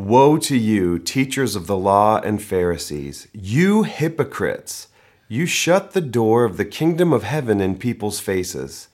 Woe 0.00 0.38
to 0.38 0.56
you, 0.56 0.98
teachers 0.98 1.54
of 1.54 1.66
the 1.66 1.76
law 1.76 2.20
and 2.20 2.42
Pharisees, 2.42 3.28
you 3.34 3.82
hypocrites! 3.82 4.88
You 5.28 5.44
shut 5.44 5.92
the 5.92 6.00
door 6.00 6.44
of 6.44 6.56
the 6.56 6.64
kingdom 6.64 7.12
of 7.12 7.22
heaven 7.22 7.60
in 7.60 7.76
people's 7.76 8.18
faces. 8.18 8.88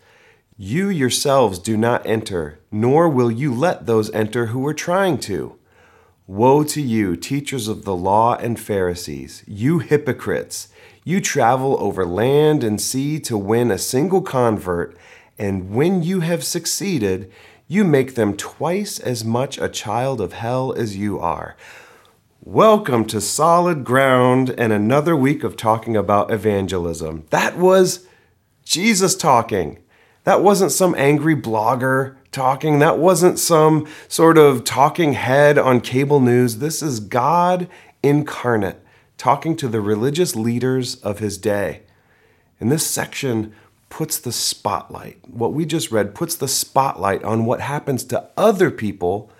You 0.58 0.88
yourselves 0.88 1.60
do 1.60 1.76
not 1.76 2.04
enter, 2.04 2.58
nor 2.72 3.08
will 3.08 3.30
you 3.30 3.54
let 3.54 3.86
those 3.86 4.10
enter 4.10 4.46
who 4.46 4.66
are 4.66 4.74
trying 4.74 5.18
to. 5.18 5.56
Woe 6.26 6.64
to 6.64 6.82
you, 6.82 7.14
teachers 7.14 7.68
of 7.68 7.84
the 7.84 7.94
law 7.94 8.34
and 8.34 8.58
Pharisees, 8.58 9.44
you 9.46 9.78
hypocrites! 9.78 10.70
You 11.04 11.20
travel 11.20 11.76
over 11.78 12.04
land 12.04 12.64
and 12.64 12.80
sea 12.80 13.20
to 13.20 13.38
win 13.38 13.70
a 13.70 13.78
single 13.78 14.22
convert, 14.22 14.96
and 15.38 15.70
when 15.70 16.02
you 16.02 16.20
have 16.20 16.42
succeeded, 16.42 17.30
you 17.68 17.82
make 17.84 18.14
them 18.14 18.36
twice 18.36 19.00
as 19.00 19.24
much 19.24 19.58
a 19.58 19.68
child 19.68 20.20
of 20.20 20.32
hell 20.32 20.72
as 20.72 20.96
you 20.96 21.18
are. 21.18 21.56
Welcome 22.44 23.06
to 23.06 23.20
Solid 23.20 23.82
Ground 23.82 24.50
and 24.56 24.72
another 24.72 25.16
week 25.16 25.42
of 25.42 25.56
talking 25.56 25.96
about 25.96 26.30
evangelism. 26.30 27.24
That 27.30 27.56
was 27.58 28.06
Jesus 28.64 29.16
talking. 29.16 29.80
That 30.22 30.44
wasn't 30.44 30.70
some 30.70 30.94
angry 30.96 31.34
blogger 31.34 32.14
talking. 32.30 32.78
That 32.78 32.98
wasn't 32.98 33.40
some 33.40 33.88
sort 34.06 34.38
of 34.38 34.62
talking 34.62 35.14
head 35.14 35.58
on 35.58 35.80
cable 35.80 36.20
news. 36.20 36.58
This 36.58 36.82
is 36.82 37.00
God 37.00 37.68
incarnate 38.00 38.80
talking 39.18 39.56
to 39.56 39.66
the 39.66 39.80
religious 39.80 40.36
leaders 40.36 40.94
of 40.96 41.18
his 41.18 41.36
day. 41.36 41.82
In 42.60 42.68
this 42.68 42.86
section, 42.86 43.52
puts 43.96 44.18
the 44.18 44.30
spotlight, 44.30 45.16
what 45.26 45.54
we 45.54 45.64
just 45.64 45.90
read 45.90 46.14
puts 46.14 46.36
the 46.36 46.46
spotlight 46.46 47.24
on 47.24 47.46
what 47.46 47.62
happens 47.62 48.04
to 48.04 48.28
other 48.36 48.70
people 48.70 49.30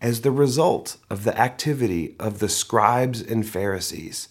as 0.00 0.22
the 0.22 0.32
result 0.32 0.96
of 1.08 1.22
the 1.22 1.38
activity 1.38 2.16
of 2.18 2.40
the 2.40 2.48
scribes 2.48 3.22
and 3.22 3.48
Pharisees. 3.48 4.28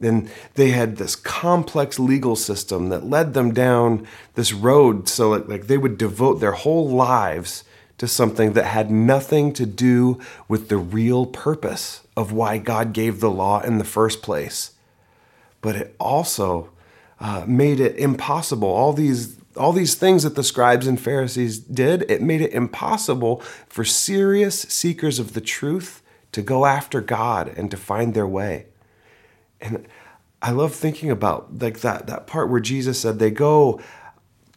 And 0.00 0.28
they 0.54 0.70
had 0.70 0.96
this 0.96 1.14
complex 1.14 2.00
legal 2.00 2.34
system 2.34 2.88
that 2.88 3.08
led 3.08 3.32
them 3.32 3.54
down 3.54 4.08
this 4.34 4.52
road 4.52 5.08
so 5.08 5.30
like, 5.30 5.46
like 5.46 5.66
they 5.68 5.78
would 5.78 5.98
devote 5.98 6.40
their 6.40 6.50
whole 6.50 6.88
lives 6.88 7.62
to 7.98 8.08
something 8.08 8.54
that 8.54 8.64
had 8.64 8.90
nothing 8.90 9.52
to 9.52 9.66
do 9.66 10.18
with 10.48 10.68
the 10.68 10.78
real 10.78 11.26
purpose 11.26 12.02
of 12.16 12.32
why 12.32 12.58
God 12.58 12.92
gave 12.92 13.20
the 13.20 13.30
law 13.30 13.60
in 13.60 13.78
the 13.78 13.84
first 13.84 14.20
place. 14.20 14.72
But 15.60 15.76
it 15.76 15.94
also 16.00 16.70
uh, 17.20 17.44
made 17.46 17.80
it 17.80 17.96
impossible. 17.96 18.68
All 18.68 18.92
these 18.92 19.36
all 19.56 19.72
these 19.72 19.94
things 19.94 20.22
that 20.22 20.34
the 20.34 20.44
scribes 20.44 20.86
and 20.86 21.00
Pharisees 21.00 21.58
did, 21.58 22.04
it 22.10 22.20
made 22.20 22.42
it 22.42 22.52
impossible 22.52 23.40
for 23.68 23.84
serious 23.84 24.60
seekers 24.62 25.18
of 25.18 25.32
the 25.32 25.40
truth 25.40 26.02
to 26.32 26.42
go 26.42 26.66
after 26.66 27.00
God 27.00 27.48
and 27.56 27.70
to 27.70 27.76
find 27.78 28.12
their 28.12 28.26
way. 28.26 28.66
And 29.60 29.86
I 30.42 30.50
love 30.50 30.74
thinking 30.74 31.10
about 31.10 31.58
like 31.58 31.80
that 31.80 32.06
that 32.06 32.26
part 32.26 32.50
where 32.50 32.60
Jesus 32.60 33.00
said 33.00 33.18
they 33.18 33.30
go 33.30 33.80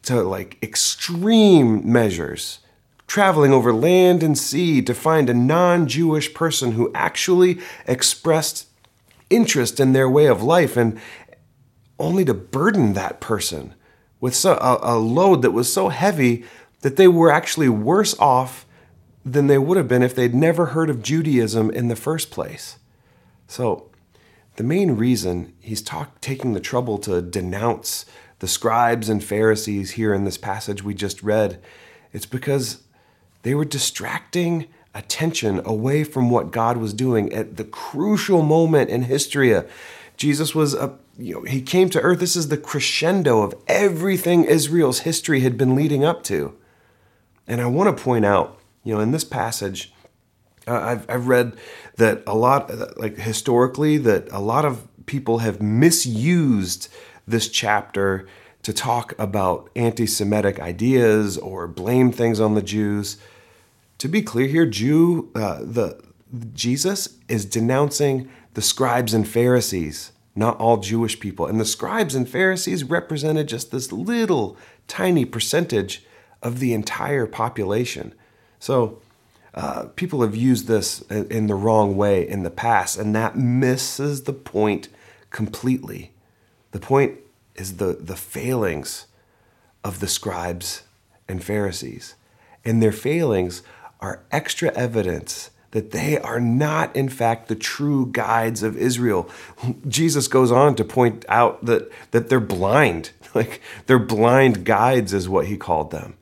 to 0.02 0.22
like 0.22 0.58
extreme 0.62 1.90
measures, 1.90 2.60
traveling 3.06 3.52
over 3.52 3.72
land 3.72 4.22
and 4.22 4.36
sea 4.36 4.82
to 4.82 4.94
find 4.94 5.30
a 5.30 5.34
non-Jewish 5.34 6.34
person 6.34 6.72
who 6.72 6.92
actually 6.94 7.58
expressed 7.86 8.66
interest 9.30 9.80
in 9.80 9.92
their 9.92 10.08
way 10.08 10.26
of 10.26 10.42
life 10.42 10.76
and 10.76 11.00
only 12.00 12.24
to 12.24 12.34
burden 12.34 12.94
that 12.94 13.20
person 13.20 13.74
with 14.20 14.34
so, 14.34 14.54
a, 14.54 14.94
a 14.94 14.98
load 14.98 15.42
that 15.42 15.52
was 15.52 15.72
so 15.72 15.88
heavy 15.88 16.44
that 16.80 16.96
they 16.96 17.08
were 17.08 17.30
actually 17.30 17.68
worse 17.68 18.18
off 18.18 18.66
than 19.24 19.46
they 19.46 19.58
would 19.58 19.76
have 19.76 19.88
been 19.88 20.02
if 20.02 20.14
they'd 20.14 20.34
never 20.34 20.66
heard 20.66 20.90
of 20.90 21.02
Judaism 21.02 21.70
in 21.70 21.88
the 21.88 21.96
first 21.96 22.30
place. 22.30 22.78
So, 23.46 23.90
the 24.56 24.64
main 24.64 24.96
reason 24.96 25.54
he's 25.60 25.82
talk, 25.82 26.20
taking 26.20 26.52
the 26.52 26.60
trouble 26.60 26.98
to 26.98 27.22
denounce 27.22 28.04
the 28.40 28.48
scribes 28.48 29.08
and 29.08 29.22
Pharisees 29.22 29.92
here 29.92 30.12
in 30.12 30.24
this 30.24 30.38
passage 30.38 30.82
we 30.82 30.94
just 30.94 31.22
read, 31.22 31.62
it's 32.12 32.26
because 32.26 32.82
they 33.42 33.54
were 33.54 33.64
distracting 33.64 34.66
attention 34.94 35.60
away 35.64 36.04
from 36.04 36.30
what 36.30 36.50
God 36.50 36.76
was 36.76 36.92
doing 36.92 37.32
at 37.32 37.56
the 37.56 37.64
crucial 37.64 38.42
moment 38.42 38.90
in 38.90 39.02
history. 39.02 39.54
Jesus 40.20 40.54
was 40.54 40.74
a 40.74 40.98
you 41.18 41.34
know, 41.34 41.42
he 41.44 41.62
came 41.62 41.88
to 41.88 42.00
earth. 42.00 42.20
This 42.20 42.36
is 42.36 42.48
the 42.48 42.58
crescendo 42.58 43.40
of 43.40 43.54
everything 43.66 44.44
Israel's 44.44 45.00
history 45.00 45.40
had 45.40 45.56
been 45.56 45.74
leading 45.74 46.04
up 46.04 46.22
to. 46.24 46.54
And 47.48 47.62
I 47.62 47.66
want 47.66 47.96
to 47.96 48.04
point 48.04 48.26
out, 48.26 48.58
you 48.84 48.94
know, 48.94 49.00
in 49.00 49.12
this 49.12 49.24
passage, 49.24 49.94
uh, 50.68 50.78
I've, 50.78 51.08
I've 51.08 51.26
read 51.26 51.56
that 51.96 52.22
a 52.26 52.34
lot, 52.34 52.70
like 52.98 53.16
historically, 53.16 53.96
that 53.96 54.30
a 54.30 54.40
lot 54.40 54.66
of 54.66 54.86
people 55.06 55.38
have 55.38 55.62
misused 55.62 56.92
this 57.26 57.48
chapter 57.48 58.28
to 58.62 58.74
talk 58.74 59.14
about 59.18 59.70
anti 59.74 60.06
Semitic 60.06 60.60
ideas 60.60 61.38
or 61.38 61.66
blame 61.66 62.12
things 62.12 62.40
on 62.40 62.54
the 62.54 62.62
Jews. 62.62 63.16
To 63.96 64.06
be 64.06 64.20
clear 64.20 64.48
here, 64.48 64.66
Jew, 64.66 65.30
uh, 65.34 65.60
the, 65.62 65.98
Jesus 66.52 67.16
is 67.26 67.46
denouncing 67.46 68.30
the 68.54 68.62
scribes 68.62 69.14
and 69.14 69.26
Pharisees 69.26 70.12
not 70.34 70.58
all 70.58 70.78
Jewish 70.78 71.18
people. 71.20 71.46
And 71.46 71.60
the 71.60 71.64
scribes 71.64 72.14
and 72.14 72.28
Pharisees 72.28 72.84
represented 72.84 73.48
just 73.48 73.70
this 73.70 73.92
little 73.92 74.56
tiny 74.88 75.24
percentage 75.24 76.04
of 76.42 76.60
the 76.60 76.72
entire 76.72 77.26
population. 77.26 78.14
So 78.58 79.00
uh, 79.54 79.86
people 79.96 80.22
have 80.22 80.36
used 80.36 80.66
this 80.66 81.02
in 81.10 81.46
the 81.48 81.54
wrong 81.54 81.96
way 81.96 82.26
in 82.26 82.42
the 82.42 82.50
past, 82.50 82.98
and 82.98 83.14
that 83.14 83.36
misses 83.36 84.22
the 84.22 84.32
point 84.32 84.88
completely. 85.30 86.12
The 86.70 86.80
point 86.80 87.18
is 87.56 87.76
the, 87.76 87.94
the 88.00 88.16
failings 88.16 89.06
of 89.82 90.00
the 90.00 90.08
scribes 90.08 90.84
and 91.28 91.42
Pharisees. 91.42 92.14
And 92.64 92.82
their 92.82 92.92
failings 92.92 93.62
are 94.00 94.22
extra 94.30 94.70
evidence 94.72 95.50
that 95.72 95.92
they 95.92 96.18
are 96.18 96.40
not, 96.40 96.94
in 96.96 97.08
fact, 97.08 97.48
the 97.48 97.54
true 97.54 98.06
guides 98.10 98.62
of 98.62 98.76
Israel. 98.76 99.30
Jesus 99.86 100.26
goes 100.26 100.50
on 100.50 100.74
to 100.74 100.84
point 100.84 101.24
out 101.28 101.64
that, 101.64 101.90
that 102.10 102.28
they're 102.28 102.40
blind. 102.40 103.10
Like 103.32 103.60
they're 103.86 104.00
blind 104.00 104.64
guides, 104.64 105.14
is 105.14 105.28
what 105.28 105.46
he 105.46 105.56
called 105.56 105.92
them. 105.92 106.16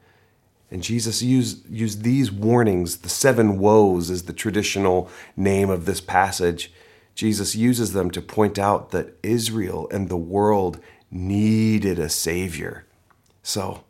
And 0.71 0.83
Jesus 0.83 1.23
used, 1.23 1.67
used 1.71 2.03
these 2.03 2.31
warnings, 2.31 2.99
the 2.99 3.09
seven 3.09 3.59
woes 3.59 4.11
is 4.11 4.25
the 4.25 4.35
traditional 4.35 5.09
name 5.35 5.71
of 5.71 5.87
this 5.87 6.03
passage. 6.03 6.71
Jesus 7.15 7.55
uses 7.55 7.95
them 7.95 8.11
to 8.11 8.21
point 8.21 8.59
out 8.59 8.91
that 8.91 9.15
Israel 9.23 9.89
and 9.91 10.11
the 10.11 10.19
world 10.19 10.79
needed 11.11 11.99
a 11.99 12.11
Savior. 12.11 12.85
So 13.43 13.85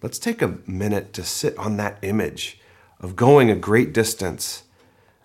let's 0.00 0.18
take 0.18 0.40
a 0.40 0.56
minute 0.66 1.12
to 1.12 1.24
sit 1.24 1.56
on 1.58 1.76
that 1.76 1.98
image 2.00 2.58
of 3.00 3.16
going 3.16 3.50
a 3.50 3.54
great 3.54 3.92
distance 3.92 4.62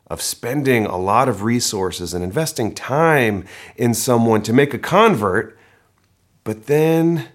of 0.10 0.22
spending 0.22 0.86
a 0.86 0.98
lot 0.98 1.28
of 1.28 1.44
resources 1.44 2.14
and 2.14 2.24
investing 2.24 2.74
time 2.74 3.46
in 3.76 3.94
someone 3.94 4.42
to 4.42 4.54
make 4.54 4.74
a 4.74 4.80
convert, 4.80 5.58
but 6.44 6.68
then 6.68 7.28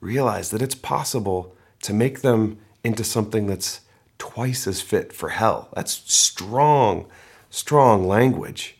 realize 0.00 0.50
that 0.50 0.62
it's 0.62 0.74
possible 0.74 1.56
to 1.82 1.92
make 1.92 2.20
them 2.20 2.58
into 2.82 3.04
something 3.04 3.46
that's 3.46 3.80
twice 4.18 4.66
as 4.66 4.80
fit 4.80 5.12
for 5.12 5.30
hell. 5.30 5.68
That's 5.74 6.02
strong, 6.12 7.06
strong 7.50 8.06
language. 8.06 8.78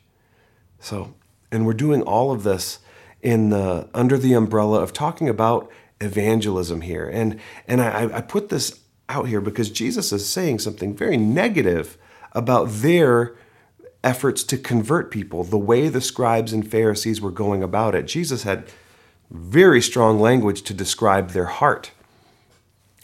So, 0.80 1.14
and 1.52 1.66
we're 1.66 1.74
doing 1.74 2.02
all 2.02 2.32
of 2.32 2.42
this 2.42 2.80
in 3.22 3.50
the 3.50 3.88
under 3.94 4.18
the 4.18 4.34
umbrella 4.34 4.80
of 4.82 4.92
talking 4.92 5.28
about 5.28 5.70
evangelism 6.00 6.80
here. 6.80 7.08
And 7.08 7.40
and 7.66 7.80
I, 7.80 8.16
I 8.18 8.20
put 8.20 8.48
this 8.48 8.80
out 9.08 9.28
here 9.28 9.40
because 9.40 9.70
Jesus 9.70 10.12
is 10.12 10.28
saying 10.28 10.58
something 10.58 10.94
very 10.94 11.16
negative 11.16 11.96
about 12.32 12.68
their 12.68 13.34
efforts 14.04 14.44
to 14.44 14.56
convert 14.56 15.10
people, 15.10 15.42
the 15.42 15.58
way 15.58 15.88
the 15.88 16.00
scribes 16.00 16.52
and 16.52 16.70
Pharisees 16.70 17.20
were 17.20 17.30
going 17.30 17.62
about 17.62 17.94
it. 17.94 18.06
Jesus 18.06 18.44
had 18.44 18.64
very 19.30 19.82
strong 19.82 20.20
language 20.20 20.62
to 20.62 20.74
describe 20.74 21.30
their 21.30 21.46
heart. 21.46 21.90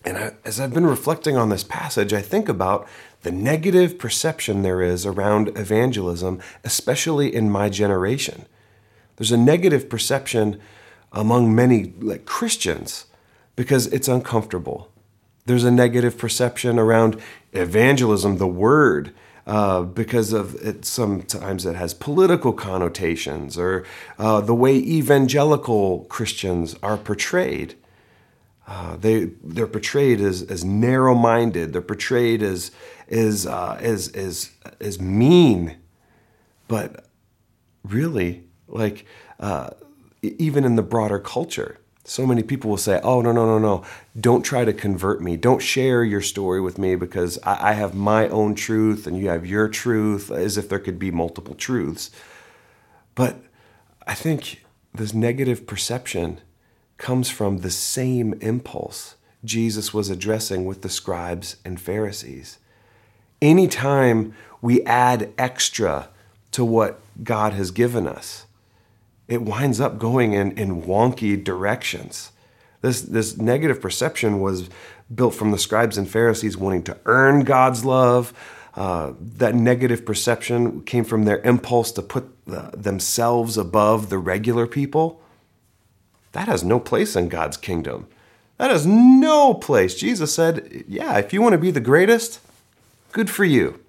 And 0.04 0.16
I, 0.16 0.32
as 0.44 0.60
I've 0.60 0.74
been 0.74 0.86
reflecting 0.86 1.36
on 1.36 1.48
this 1.48 1.64
passage, 1.64 2.12
I 2.12 2.22
think 2.22 2.48
about 2.48 2.88
the 3.22 3.32
negative 3.32 3.98
perception 3.98 4.62
there 4.62 4.82
is 4.82 5.06
around 5.06 5.56
evangelism, 5.56 6.40
especially 6.64 7.34
in 7.34 7.50
my 7.50 7.68
generation. 7.68 8.46
There's 9.16 9.32
a 9.32 9.36
negative 9.36 9.88
perception 9.88 10.60
among 11.12 11.54
many 11.54 11.92
like 12.00 12.24
Christians 12.24 13.06
because 13.54 13.86
it's 13.88 14.08
uncomfortable. 14.08 14.90
There's 15.46 15.64
a 15.64 15.70
negative 15.70 16.16
perception 16.16 16.78
around 16.78 17.20
evangelism, 17.52 18.38
the 18.38 18.46
word, 18.46 19.12
uh, 19.46 19.82
because 19.82 20.32
of 20.32 20.54
it. 20.56 20.84
Sometimes 20.84 21.66
it 21.66 21.74
has 21.76 21.94
political 21.94 22.52
connotations 22.52 23.58
or 23.58 23.84
uh, 24.18 24.40
the 24.40 24.54
way 24.54 24.76
evangelical 24.76 26.06
Christians 26.08 26.76
are 26.82 26.96
portrayed. 26.96 27.74
Uh, 28.66 28.96
they 28.96 29.24
they're 29.42 29.66
portrayed 29.66 30.20
as, 30.20 30.42
as 30.42 30.64
narrow-minded. 30.64 31.72
They're 31.72 31.82
portrayed 31.82 32.42
as 32.42 32.70
as, 33.08 33.46
uh, 33.46 33.76
as 33.80 34.08
as 34.08 34.52
as 34.80 35.00
mean. 35.00 35.76
but 36.72 37.04
really, 37.84 38.44
like, 38.66 39.04
uh, 39.38 39.68
even 40.22 40.64
in 40.64 40.76
the 40.76 40.82
broader 40.82 41.18
culture, 41.18 41.76
so 42.04 42.26
many 42.26 42.42
people 42.42 42.70
will 42.70 42.76
say, 42.76 43.00
Oh, 43.02 43.20
no, 43.20 43.32
no, 43.32 43.46
no, 43.46 43.58
no. 43.58 43.84
Don't 44.18 44.42
try 44.42 44.64
to 44.64 44.72
convert 44.72 45.22
me. 45.22 45.36
Don't 45.36 45.62
share 45.62 46.04
your 46.04 46.20
story 46.20 46.60
with 46.60 46.78
me 46.78 46.96
because 46.96 47.38
I, 47.44 47.70
I 47.70 47.72
have 47.74 47.94
my 47.94 48.28
own 48.28 48.54
truth 48.54 49.06
and 49.06 49.16
you 49.18 49.28
have 49.28 49.46
your 49.46 49.68
truth, 49.68 50.30
as 50.30 50.58
if 50.58 50.68
there 50.68 50.80
could 50.80 50.98
be 50.98 51.10
multiple 51.10 51.54
truths. 51.54 52.10
But 53.14 53.36
I 54.06 54.14
think 54.14 54.64
this 54.92 55.14
negative 55.14 55.66
perception 55.66 56.40
comes 56.98 57.30
from 57.30 57.58
the 57.58 57.70
same 57.70 58.34
impulse 58.40 59.16
Jesus 59.44 59.92
was 59.92 60.08
addressing 60.08 60.64
with 60.66 60.82
the 60.82 60.88
scribes 60.88 61.56
and 61.64 61.80
Pharisees. 61.80 62.58
Anytime 63.40 64.34
we 64.60 64.82
add 64.82 65.32
extra 65.36 66.08
to 66.52 66.64
what 66.64 67.00
God 67.24 67.52
has 67.54 67.70
given 67.72 68.06
us, 68.06 68.46
it 69.28 69.42
winds 69.42 69.80
up 69.80 69.98
going 69.98 70.32
in, 70.32 70.52
in 70.52 70.82
wonky 70.82 71.42
directions. 71.42 72.32
This, 72.80 73.00
this 73.00 73.36
negative 73.36 73.80
perception 73.80 74.40
was 74.40 74.68
built 75.14 75.34
from 75.34 75.50
the 75.50 75.58
scribes 75.58 75.96
and 75.96 76.08
Pharisees 76.08 76.56
wanting 76.56 76.82
to 76.84 76.98
earn 77.06 77.44
God's 77.44 77.84
love. 77.84 78.32
Uh, 78.74 79.12
that 79.18 79.54
negative 79.54 80.04
perception 80.04 80.82
came 80.82 81.04
from 81.04 81.24
their 81.24 81.40
impulse 81.40 81.92
to 81.92 82.02
put 82.02 82.44
the, 82.46 82.70
themselves 82.74 83.56
above 83.56 84.10
the 84.10 84.18
regular 84.18 84.66
people. 84.66 85.20
That 86.32 86.48
has 86.48 86.64
no 86.64 86.80
place 86.80 87.14
in 87.14 87.28
God's 87.28 87.56
kingdom. 87.56 88.08
That 88.58 88.70
has 88.70 88.86
no 88.86 89.54
place. 89.54 89.94
Jesus 89.94 90.34
said, 90.34 90.84
Yeah, 90.88 91.18
if 91.18 91.32
you 91.32 91.42
want 91.42 91.52
to 91.52 91.58
be 91.58 91.70
the 91.70 91.80
greatest, 91.80 92.40
good 93.12 93.28
for 93.28 93.44
you. 93.44 93.80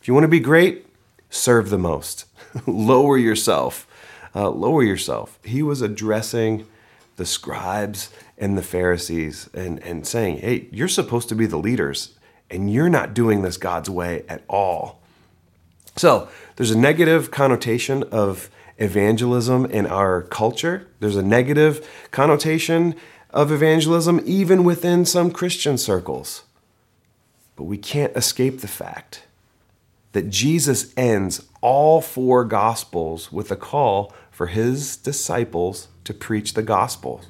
If 0.00 0.08
you 0.08 0.14
want 0.14 0.24
to 0.24 0.28
be 0.28 0.40
great, 0.40 0.86
serve 1.30 1.70
the 1.70 1.78
most. 1.78 2.24
lower 2.66 3.16
yourself. 3.16 3.87
Uh, 4.34 4.50
lower 4.50 4.82
yourself. 4.82 5.38
He 5.44 5.62
was 5.62 5.82
addressing 5.82 6.66
the 7.16 7.26
scribes 7.26 8.10
and 8.36 8.56
the 8.56 8.62
Pharisees 8.62 9.50
and, 9.52 9.82
and 9.82 10.06
saying, 10.06 10.38
Hey, 10.38 10.68
you're 10.70 10.88
supposed 10.88 11.28
to 11.28 11.34
be 11.34 11.46
the 11.46 11.56
leaders, 11.58 12.16
and 12.50 12.72
you're 12.72 12.88
not 12.88 13.14
doing 13.14 13.42
this 13.42 13.56
God's 13.56 13.90
way 13.90 14.24
at 14.28 14.42
all. 14.48 15.00
So 15.96 16.28
there's 16.56 16.70
a 16.70 16.78
negative 16.78 17.30
connotation 17.30 18.04
of 18.04 18.50
evangelism 18.78 19.66
in 19.66 19.86
our 19.86 20.22
culture. 20.22 20.86
There's 21.00 21.16
a 21.16 21.22
negative 21.22 21.86
connotation 22.10 22.94
of 23.30 23.50
evangelism 23.50 24.20
even 24.24 24.64
within 24.64 25.04
some 25.04 25.30
Christian 25.30 25.76
circles. 25.76 26.44
But 27.56 27.64
we 27.64 27.76
can't 27.76 28.16
escape 28.16 28.60
the 28.60 28.68
fact 28.68 29.22
that 30.12 30.30
Jesus 30.30 30.92
ends 30.96 31.46
all 31.60 32.00
four 32.00 32.44
gospels 32.44 33.32
with 33.32 33.50
a 33.50 33.56
call 33.56 34.12
for 34.30 34.46
his 34.46 34.96
disciples 34.96 35.88
to 36.04 36.14
preach 36.14 36.54
the 36.54 36.62
gospel. 36.62 37.20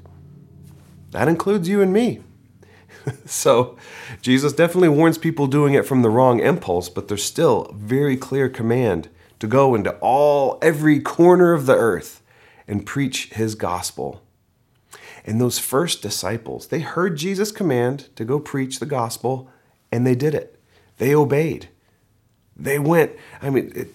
That 1.11 1.29
includes 1.29 1.69
you 1.69 1.81
and 1.81 1.93
me. 1.93 2.23
so, 3.25 3.77
Jesus 4.21 4.53
definitely 4.53 4.91
warns 4.91 5.19
people 5.19 5.47
doing 5.47 5.75
it 5.75 5.87
from 5.87 6.03
the 6.03 6.11
wrong 6.11 6.41
impulse, 6.41 6.89
but 6.89 7.09
there's 7.09 7.25
still 7.25 7.63
a 7.63 7.75
very 7.75 8.17
clear 8.17 8.49
command 8.49 9.09
to 9.39 9.47
go 9.47 9.75
into 9.75 9.93
all 9.99 10.59
every 10.61 11.01
corner 11.01 11.53
of 11.53 11.67
the 11.67 11.75
earth 11.75 12.23
and 12.67 12.85
preach 12.85 13.31
his 13.31 13.55
gospel. 13.55 14.23
And 15.25 15.41
those 15.41 15.59
first 15.59 16.03
disciples, 16.03 16.69
they 16.69 16.81
heard 16.81 17.17
Jesus' 17.17 17.53
command 17.53 18.09
to 18.17 18.25
go 18.25 18.39
preach 18.39 18.79
the 18.79 18.87
gospel 18.87 19.51
and 19.91 20.07
they 20.07 20.15
did 20.15 20.35
it. 20.35 20.61
They 20.99 21.15
obeyed. 21.15 21.69
They 22.59 22.79
went, 22.79 23.13
I 23.41 23.51
mean, 23.51 23.73
it, 23.75 23.89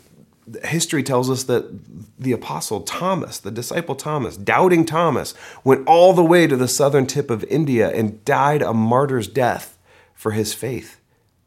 history 0.65 1.03
tells 1.03 1.29
us 1.29 1.43
that 1.43 2.19
the 2.19 2.31
apostle 2.31 2.81
Thomas, 2.81 3.39
the 3.39 3.51
disciple 3.51 3.95
Thomas, 3.95 4.37
doubting 4.37 4.85
Thomas, 4.85 5.33
went 5.63 5.87
all 5.87 6.13
the 6.13 6.23
way 6.23 6.47
to 6.47 6.55
the 6.55 6.67
southern 6.67 7.05
tip 7.05 7.29
of 7.29 7.43
India 7.45 7.91
and 7.91 8.23
died 8.25 8.61
a 8.61 8.73
martyr's 8.73 9.27
death 9.27 9.77
for 10.13 10.31
his 10.31 10.53
faith. 10.53 10.99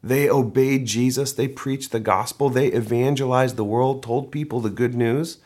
They 0.03 0.29
obeyed 0.29 0.85
Jesus, 0.85 1.33
they 1.33 1.47
preached 1.47 1.91
the 1.91 1.99
gospel, 1.99 2.49
they 2.49 2.73
evangelized 2.73 3.55
the 3.55 3.63
world, 3.63 4.03
told 4.03 4.31
people 4.31 4.61
the 4.61 4.69
good 4.69 4.95
news. 4.95 5.39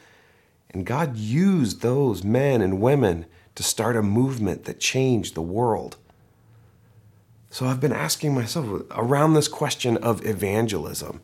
And 0.70 0.86
God 0.86 1.18
used 1.18 1.82
those 1.82 2.24
men 2.24 2.62
and 2.62 2.82
women 2.82 3.26
to 3.56 3.64
start 3.64 3.96
a 3.96 4.02
movement 4.02 4.66
that 4.66 4.80
changed 4.80 5.36
the 5.36 5.42
world. 5.42 5.98
So 7.50 7.66
I've 7.66 7.82
been 7.82 7.92
asking 7.92 8.34
myself 8.34 8.84
around 8.92 9.34
this 9.34 9.50
question 9.50 9.98
of 9.98 10.26
evangelism 10.26 11.22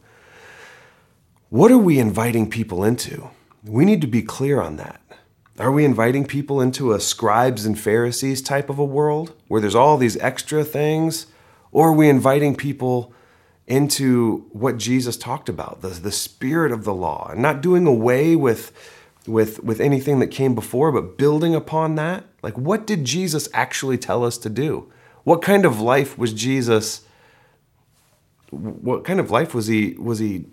what 1.49 1.71
are 1.71 1.77
we 1.77 1.97
inviting 1.97 2.49
people 2.49 2.83
into? 2.83 3.29
We 3.63 3.85
need 3.85 4.01
to 4.01 4.07
be 4.07 4.21
clear 4.21 4.61
on 4.61 4.75
that. 4.77 5.01
Are 5.59 5.71
we 5.71 5.85
inviting 5.85 6.25
people 6.25 6.61
into 6.61 6.93
a 6.93 6.99
scribes 6.99 7.65
and 7.65 7.79
Pharisees 7.79 8.41
type 8.41 8.69
of 8.69 8.77
a 8.77 8.85
world 8.85 9.33
where 9.47 9.61
there's 9.61 9.75
all 9.75 9.97
these 9.97 10.17
extra 10.17 10.63
things? 10.63 11.27
Or 11.71 11.89
are 11.89 11.93
we 11.93 12.09
inviting 12.09 12.55
people 12.55 13.13
into 13.65 14.45
what 14.51 14.77
Jesus 14.77 15.17
talked 15.17 15.49
about, 15.49 15.81
the, 15.81 15.89
the 15.89 16.11
spirit 16.11 16.71
of 16.71 16.83
the 16.83 16.93
law, 16.93 17.29
and 17.31 17.41
not 17.41 17.61
doing 17.61 17.87
away 17.87 18.35
with, 18.35 18.71
with, 19.25 19.63
with 19.63 19.79
anything 19.79 20.19
that 20.19 20.27
came 20.27 20.53
before, 20.53 20.91
but 20.91 21.17
building 21.17 21.55
upon 21.55 21.95
that? 21.95 22.25
Like, 22.43 22.57
what 22.57 22.85
did 22.85 23.03
Jesus 23.03 23.49
actually 23.53 23.97
tell 23.97 24.23
us 24.23 24.37
to 24.39 24.49
do? 24.49 24.91
What 25.23 25.41
kind 25.41 25.65
of 25.65 25.81
life 25.81 26.17
was 26.17 26.33
Jesus? 26.33 27.01
What 28.51 29.03
kind 29.03 29.19
of 29.19 29.31
life 29.31 29.53
was 29.53 29.67
he 29.67 29.95
was 29.97 30.19
he 30.19 30.45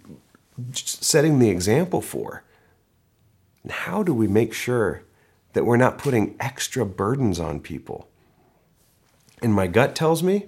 setting 0.72 1.38
the 1.38 1.50
example 1.50 2.00
for? 2.00 2.44
And 3.62 3.72
how 3.72 4.02
do 4.02 4.14
we 4.14 4.28
make 4.28 4.52
sure 4.52 5.02
that 5.52 5.64
we're 5.64 5.76
not 5.76 5.98
putting 5.98 6.36
extra 6.38 6.84
burdens 6.84 7.40
on 7.40 7.60
people? 7.60 8.08
And 9.42 9.54
my 9.54 9.66
gut 9.66 9.94
tells 9.94 10.22
me 10.22 10.46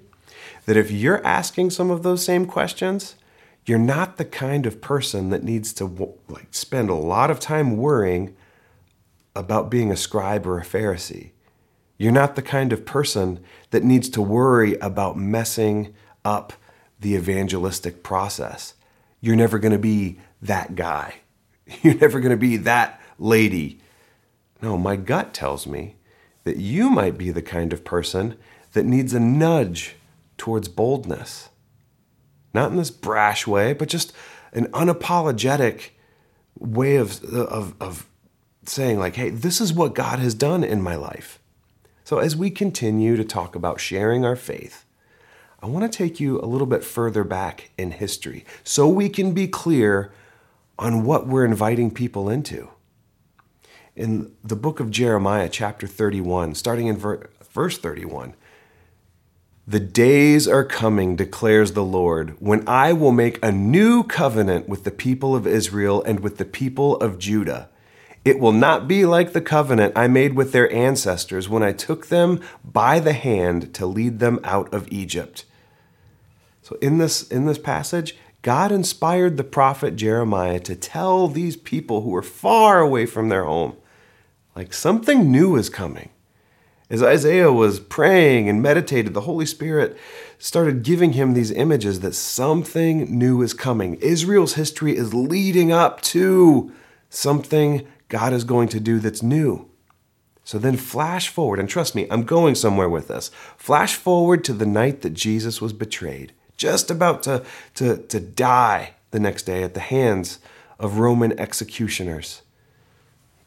that 0.67 0.77
if 0.77 0.91
you're 0.91 1.25
asking 1.27 1.71
some 1.71 1.91
of 1.91 2.03
those 2.03 2.25
same 2.25 2.47
questions, 2.47 3.17
you're 3.65 3.79
not 3.79 4.17
the 4.17 4.25
kind 4.25 4.65
of 4.65 4.81
person 4.81 5.31
that 5.31 5.43
needs 5.43 5.73
to 5.75 6.15
like 6.29 6.49
spend 6.53 6.89
a 6.89 6.95
lot 6.95 7.31
of 7.31 7.41
time 7.41 7.77
worrying 7.77 8.37
about 9.35 9.71
being 9.71 9.91
a 9.91 9.97
scribe 9.97 10.47
or 10.47 10.59
a 10.59 10.65
Pharisee. 10.65 11.31
You're 11.99 12.13
not 12.13 12.37
the 12.37 12.43
kind 12.43 12.73
of 12.73 12.87
person 12.87 13.41
that 13.71 13.85
needs 13.85 14.09
to 14.11 14.23
worry 14.23 14.75
about 14.79 15.17
messing 15.17 15.95
up 16.25 16.53
the 17.01 17.15
evangelistic 17.15 18.03
process. 18.03 18.75
You're 19.27 19.35
never 19.35 19.59
going 19.59 19.73
to 19.73 19.79
be 19.79 20.21
that 20.41 20.77
guy. 20.77 21.17
You're 21.83 21.97
never 21.97 22.21
going 22.21 22.31
to 22.31 22.37
be 22.37 22.59
that 22.59 23.01
lady. 23.19 23.81
No, 24.63 24.79
my 24.79 24.95
gut 24.95 25.35
tells 25.35 25.67
me 25.67 25.97
that 26.45 26.59
you 26.59 26.91
might 26.91 27.19
be 27.19 27.33
the 27.33 27.43
kind 27.43 27.73
of 27.73 27.85
person 27.85 28.37
that 28.73 28.85
needs 28.85 29.13
a 29.13 29.19
nudge 29.19 29.97
towards 30.39 30.69
boldness. 30.69 31.49
Not 32.55 32.71
in 32.71 32.77
this 32.77 32.93
brash 32.93 33.49
way, 33.49 33.73
but 33.73 33.89
just 33.89 34.13
an 34.53 34.67
unapologetic 34.69 35.89
way 36.57 36.95
of, 36.95 37.21
of, 37.25 37.75
of 37.81 38.07
saying, 38.65 39.01
like, 39.01 39.17
hey, 39.17 39.31
this 39.31 39.61
is 39.61 39.73
what 39.73 39.97
God 39.97 40.21
has 40.21 40.35
done 40.35 40.63
in 40.63 40.81
my 40.81 40.95
life. 40.95 41.41
So, 42.05 42.19
as 42.19 42.37
we 42.37 42.49
continue 42.49 43.17
to 43.17 43.25
talk 43.25 43.57
about 43.57 43.81
sharing 43.81 44.25
our 44.25 44.37
faith, 44.37 44.86
I 45.67 45.69
want 45.69 45.91
to 45.91 45.99
take 45.99 46.21
you 46.21 46.41
a 46.41 46.47
little 46.47 46.69
bit 46.69 46.85
further 46.85 47.25
back 47.25 47.71
in 47.77 47.91
history 47.91 48.45
so 48.63 48.87
we 48.87 49.09
can 49.09 49.33
be 49.33 49.49
clear 49.49 50.13
on 50.79 51.03
what 51.03 51.27
we're 51.27 51.45
inviting 51.45 51.91
people 51.91 52.31
into. 52.31 52.69
In 53.97 54.31
the 54.45 54.55
book 54.55 54.79
of 54.79 54.93
Jeremiah, 54.93 55.49
chapter 55.49 55.89
31, 55.89 56.55
starting 56.55 56.87
in 56.87 56.97
verse 56.97 57.79
31, 57.79 58.37
the 59.67 59.81
days 59.81 60.47
are 60.47 60.63
coming, 60.63 61.17
declares 61.17 61.73
the 61.73 61.83
Lord, 61.83 62.37
when 62.39 62.63
I 62.69 62.93
will 62.93 63.11
make 63.11 63.45
a 63.45 63.51
new 63.51 64.05
covenant 64.05 64.69
with 64.69 64.85
the 64.85 64.93
people 64.93 65.35
of 65.35 65.49
Israel 65.49 66.01
and 66.05 66.21
with 66.21 66.37
the 66.37 66.45
people 66.45 66.95
of 66.99 67.19
Judah. 67.19 67.71
It 68.25 68.39
will 68.39 68.53
not 68.53 68.87
be 68.87 69.05
like 69.05 69.33
the 69.33 69.41
covenant 69.41 69.95
I 69.97 70.07
made 70.07 70.35
with 70.35 70.53
their 70.53 70.73
ancestors 70.73 71.49
when 71.49 71.65
I 71.65 71.73
took 71.73 72.07
them 72.07 72.41
by 72.65 73.01
the 73.01 73.15
hand 73.15 73.75
to 73.75 73.85
lead 73.85 74.21
them 74.21 74.39
out 74.45 74.73
of 74.73 74.87
Egypt. 74.93 75.45
So 76.67 76.77
in 76.83 76.99
this 76.99 77.23
in 77.29 77.47
this 77.47 77.59
passage, 77.59 78.17
God 78.43 78.73
inspired 78.73 79.37
the 79.37 79.45
prophet 79.45 79.95
Jeremiah 79.95 80.59
to 80.59 80.75
tell 80.75 81.29
these 81.29 81.57
people 81.57 82.01
who 82.01 82.11
were 82.11 82.25
far 82.25 82.81
away 82.81 83.07
from 83.07 83.29
their 83.29 83.45
home 83.45 83.77
like 84.57 84.73
something 84.73 85.31
new 85.31 85.55
is 85.55 85.71
coming. 85.71 86.09
As 86.91 87.05
Isaiah 87.05 87.53
was 87.53 87.79
praying 87.79 88.49
and 88.49 88.61
meditated, 88.61 89.15
the 89.15 89.21
Holy 89.21 89.47
Spirit 89.47 89.97
started 90.39 90.83
giving 90.83 91.13
him 91.13 91.35
these 91.35 91.53
images 91.53 92.01
that 92.01 92.15
something 92.15 93.17
new 93.17 93.43
is 93.43 93.55
coming. 93.55 93.95
Israel's 93.97 94.55
history 94.55 94.97
is 94.97 95.15
leading 95.15 95.71
up 95.71 96.01
to 96.17 96.73
something 97.09 97.87
God 98.09 98.33
is 98.33 98.43
going 98.43 98.67
to 98.71 98.81
do 98.81 98.99
that's 98.99 99.23
new. 99.23 99.71
So 100.43 100.59
then 100.59 100.77
flash 100.77 101.29
forward, 101.29 101.61
and 101.61 101.69
trust 101.69 101.95
me, 101.95 102.09
I'm 102.11 102.25
going 102.25 102.57
somewhere 102.57 102.89
with 102.89 103.07
this. 103.07 103.31
Flash 103.57 103.95
forward 103.95 104.43
to 104.45 104.53
the 104.53 104.67
night 104.67 105.03
that 105.03 105.15
Jesus 105.15 105.61
was 105.61 105.73
betrayed, 105.73 106.33
just 106.57 106.91
about 106.91 107.23
to, 107.25 107.45
to, 107.75 107.99
to 107.99 108.21
die 108.21 108.95
the 109.11 109.21
next 109.21 109.45
day 109.45 109.63
at 109.63 109.75
the 109.75 109.81
hands 109.81 110.39
of 110.79 110.99
Roman 110.99 111.39
executioners. 111.39 112.43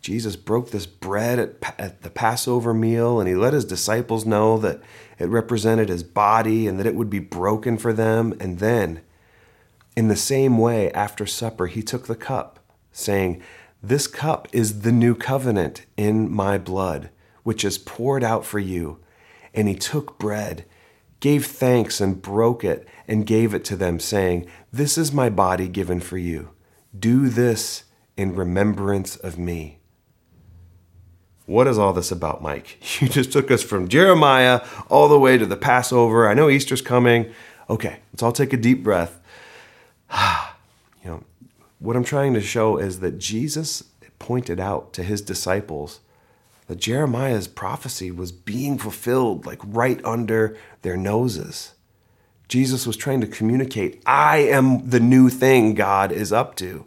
Jesus 0.01 0.35
broke 0.35 0.71
this 0.71 0.85
bread 0.85 1.39
at, 1.39 1.75
at, 1.77 2.01
the 2.03 2.09
Passover 2.09 2.73
meal 2.73 3.19
and 3.19 3.27
he 3.27 3.35
let 3.35 3.53
his 3.53 3.65
disciples 3.65 4.25
know 4.25 4.57
that 4.57 4.81
it 5.17 5.25
represented 5.25 5.89
his 5.89 6.03
body 6.03 6.67
and 6.67 6.79
that 6.79 6.87
it 6.87 6.95
would 6.95 7.09
be 7.09 7.19
broken 7.19 7.77
for 7.77 7.91
them. 7.91 8.33
And 8.39 8.59
then, 8.59 9.01
in 9.97 10.07
the 10.07 10.15
same 10.15 10.57
way, 10.57 10.89
after 10.93 11.25
supper, 11.25 11.67
he 11.67 11.81
took 11.81 12.07
the 12.07 12.15
cup, 12.15 12.59
saying, 12.93 13.41
This 13.83 14.07
cup 14.07 14.47
is 14.53 14.81
the 14.81 14.91
new 14.93 15.15
covenant 15.15 15.85
in 15.97 16.31
my 16.31 16.57
blood, 16.57 17.09
which 17.43 17.65
is 17.65 17.77
poured 17.77 18.23
out 18.23 18.45
for 18.45 18.59
you. 18.59 18.99
And 19.53 19.67
he 19.67 19.75
took 19.75 20.17
bread, 20.17 20.63
gave 21.19 21.45
thanks, 21.45 21.99
and 21.99 22.21
broke 22.21 22.63
it, 22.63 22.87
and 23.07 23.25
gave 23.25 23.53
it 23.53 23.65
to 23.65 23.75
them, 23.75 23.99
saying, 23.99 24.47
This 24.71 24.97
is 24.97 25.11
my 25.11 25.29
body 25.29 25.67
given 25.67 25.99
for 25.99 26.17
you. 26.17 26.51
Do 26.97 27.29
this 27.29 27.83
in 28.17 28.35
remembrance 28.35 29.15
of 29.15 29.37
me. 29.37 29.79
What 31.45 31.65
is 31.67 31.79
all 31.79 31.93
this 31.93 32.11
about, 32.11 32.43
Mike? 32.43 32.77
You 33.01 33.09
just 33.09 33.31
took 33.31 33.49
us 33.49 33.63
from 33.63 33.87
Jeremiah 33.87 34.61
all 34.89 35.07
the 35.07 35.19
way 35.19 35.37
to 35.37 35.45
the 35.45 35.57
Passover. 35.57 36.27
I 36.27 36.33
know 36.33 36.49
Easter's 36.49 36.81
coming. 36.81 37.31
Okay, 37.69 37.99
let's 38.11 38.21
all 38.21 38.31
take 38.31 38.53
a 38.53 38.57
deep 38.57 38.83
breath. 38.83 39.19
you 41.03 41.09
know, 41.09 41.23
what 41.79 41.95
I'm 41.95 42.03
trying 42.03 42.33
to 42.33 42.41
show 42.41 42.77
is 42.77 42.99
that 42.99 43.17
Jesus 43.17 43.83
pointed 44.19 44.59
out 44.59 44.93
to 44.93 45.03
his 45.03 45.21
disciples 45.21 46.01
that 46.69 46.77
Jeremiah's 46.77 47.47
prophecy 47.47 48.11
was 48.11 48.31
being 48.31 48.77
fulfilled 48.77 49.43
like 49.43 49.59
right 49.65 49.99
under 50.05 50.55
their 50.83 50.95
noses. 50.95 51.73
Jesus 52.47 52.85
was 52.85 52.95
trying 52.95 53.21
to 53.21 53.27
communicate, 53.27 54.03
I 54.05 54.37
am 54.37 54.87
the 54.87 54.99
new 54.99 55.29
thing 55.29 55.73
God 55.73 56.11
is 56.11 56.31
up 56.31 56.55
to. 56.57 56.85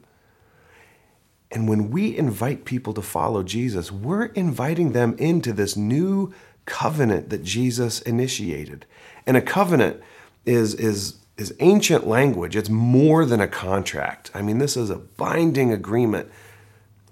And 1.50 1.68
when 1.68 1.90
we 1.90 2.16
invite 2.16 2.64
people 2.64 2.94
to 2.94 3.02
follow 3.02 3.42
Jesus, 3.42 3.90
we're 3.90 4.26
inviting 4.26 4.92
them 4.92 5.16
into 5.18 5.52
this 5.52 5.76
new 5.76 6.32
covenant 6.64 7.30
that 7.30 7.42
Jesus 7.42 8.00
initiated. 8.02 8.86
And 9.26 9.36
a 9.36 9.42
covenant 9.42 10.00
is, 10.46 10.74
is, 10.74 11.16
is 11.36 11.56
ancient 11.58 12.06
language, 12.06 12.54
it's 12.54 12.70
more 12.70 13.24
than 13.24 13.40
a 13.40 13.48
contract. 13.48 14.30
I 14.32 14.42
mean, 14.42 14.58
this 14.58 14.76
is 14.76 14.90
a 14.90 14.98
binding 14.98 15.72
agreement. 15.72 16.30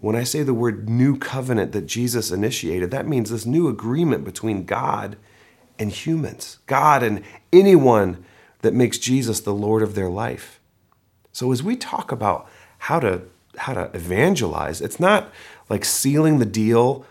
When 0.01 0.17
I 0.17 0.25
say 0.25 0.43
the 0.43 0.55
word 0.55 0.89
new 0.89 1.19
covenant 1.19 1.73
that 1.73 1.87
Jesus 1.87 2.31
initiated, 2.31 2.91
that 2.91 3.07
means 3.07 3.31
this 3.31 3.47
new 3.47 3.69
agreement 3.69 4.25
between 4.25 4.65
God 4.65 5.17
and 5.79 5.91
humans, 5.91 6.59
God 6.67 7.03
and 7.03 7.23
anyone 7.53 8.25
that 8.61 8.75
makes 8.75 8.99
Jesus 8.99 9.41
the 9.41 9.55
Lord 9.55 9.83
of 9.83 9.95
their 9.95 10.11
life. 10.11 10.61
So 11.33 11.53
as 11.53 11.63
we 11.63 11.77
talk 11.77 12.13
about 12.13 12.49
how 12.79 13.01
to 13.01 13.23
how 13.57 13.75
to 13.75 13.91
evangelize. 13.95 14.81
It's 14.81 15.01
not 15.01 15.33
like 15.69 15.85
sealing 15.85 16.39
the 16.39 16.47
deal. 16.47 17.05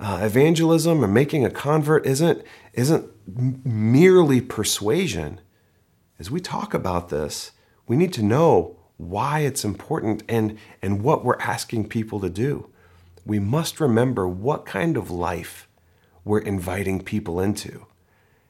Uh, 0.00 0.20
evangelism 0.22 1.04
or 1.04 1.06
making 1.08 1.44
a 1.44 1.50
convert 1.50 2.06
isn't 2.06 2.42
isn't 2.72 3.08
merely 3.64 4.40
persuasion. 4.40 5.40
As 6.18 6.30
we 6.30 6.40
talk 6.40 6.74
about 6.74 7.08
this, 7.08 7.52
we 7.86 7.96
need 7.96 8.12
to 8.14 8.22
know 8.22 8.76
why 9.10 9.40
it's 9.40 9.64
important 9.64 10.22
and 10.28 10.58
and 10.80 11.02
what 11.02 11.24
we're 11.24 11.40
asking 11.40 11.88
people 11.88 12.20
to 12.20 12.30
do. 12.30 12.68
We 13.24 13.38
must 13.38 13.80
remember 13.80 14.26
what 14.26 14.66
kind 14.66 14.96
of 14.96 15.10
life 15.10 15.68
we're 16.24 16.40
inviting 16.40 17.02
people 17.02 17.40
into. 17.40 17.86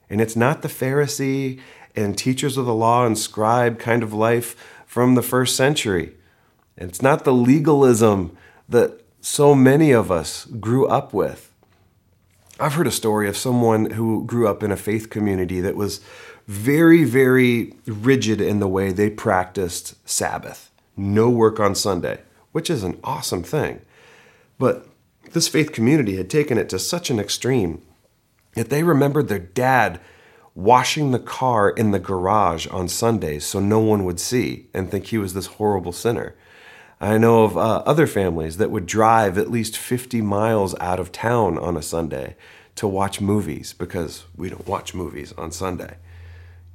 And 0.08 0.20
it's 0.20 0.36
not 0.36 0.62
the 0.62 0.68
Pharisee 0.68 1.60
and 1.94 2.16
teachers 2.16 2.56
of 2.56 2.66
the 2.66 2.74
law 2.74 3.04
and 3.06 3.18
scribe 3.18 3.78
kind 3.78 4.02
of 4.02 4.12
life 4.12 4.82
from 4.86 5.14
the 5.14 5.22
first 5.22 5.56
century. 5.56 6.14
And 6.76 6.88
It's 6.88 7.02
not 7.02 7.24
the 7.24 7.32
legalism 7.32 8.36
that 8.68 9.02
so 9.20 9.54
many 9.54 9.92
of 9.92 10.10
us 10.10 10.46
grew 10.46 10.86
up 10.86 11.12
with. 11.12 11.51
I've 12.60 12.74
heard 12.74 12.86
a 12.86 12.92
story 12.92 13.28
of 13.28 13.36
someone 13.36 13.90
who 13.90 14.24
grew 14.24 14.46
up 14.46 14.62
in 14.62 14.70
a 14.70 14.76
faith 14.76 15.10
community 15.10 15.60
that 15.60 15.76
was 15.76 16.00
very, 16.46 17.04
very 17.04 17.74
rigid 17.86 18.40
in 18.40 18.60
the 18.60 18.68
way 18.68 18.92
they 18.92 19.10
practiced 19.10 19.96
Sabbath. 20.08 20.70
No 20.96 21.30
work 21.30 21.58
on 21.58 21.74
Sunday, 21.74 22.20
which 22.52 22.68
is 22.68 22.82
an 22.82 22.98
awesome 23.02 23.42
thing. 23.42 23.80
But 24.58 24.86
this 25.32 25.48
faith 25.48 25.72
community 25.72 26.16
had 26.16 26.28
taken 26.28 26.58
it 26.58 26.68
to 26.68 26.78
such 26.78 27.10
an 27.10 27.18
extreme 27.18 27.80
that 28.54 28.68
they 28.68 28.82
remembered 28.82 29.28
their 29.28 29.38
dad 29.38 29.98
washing 30.54 31.10
the 31.10 31.18
car 31.18 31.70
in 31.70 31.92
the 31.92 31.98
garage 31.98 32.66
on 32.66 32.86
Sundays 32.86 33.46
so 33.46 33.58
no 33.58 33.78
one 33.78 34.04
would 34.04 34.20
see 34.20 34.66
and 34.74 34.90
think 34.90 35.06
he 35.06 35.16
was 35.16 35.32
this 35.32 35.46
horrible 35.46 35.92
sinner. 35.92 36.34
I 37.02 37.18
know 37.18 37.42
of 37.42 37.56
uh, 37.56 37.82
other 37.84 38.06
families 38.06 38.58
that 38.58 38.70
would 38.70 38.86
drive 38.86 39.36
at 39.36 39.50
least 39.50 39.76
50 39.76 40.22
miles 40.22 40.76
out 40.78 41.00
of 41.00 41.10
town 41.10 41.58
on 41.58 41.76
a 41.76 41.82
Sunday 41.82 42.36
to 42.76 42.86
watch 42.86 43.20
movies 43.20 43.72
because 43.72 44.24
we 44.36 44.48
don't 44.48 44.68
watch 44.68 44.94
movies 44.94 45.32
on 45.36 45.50
Sunday. 45.50 45.96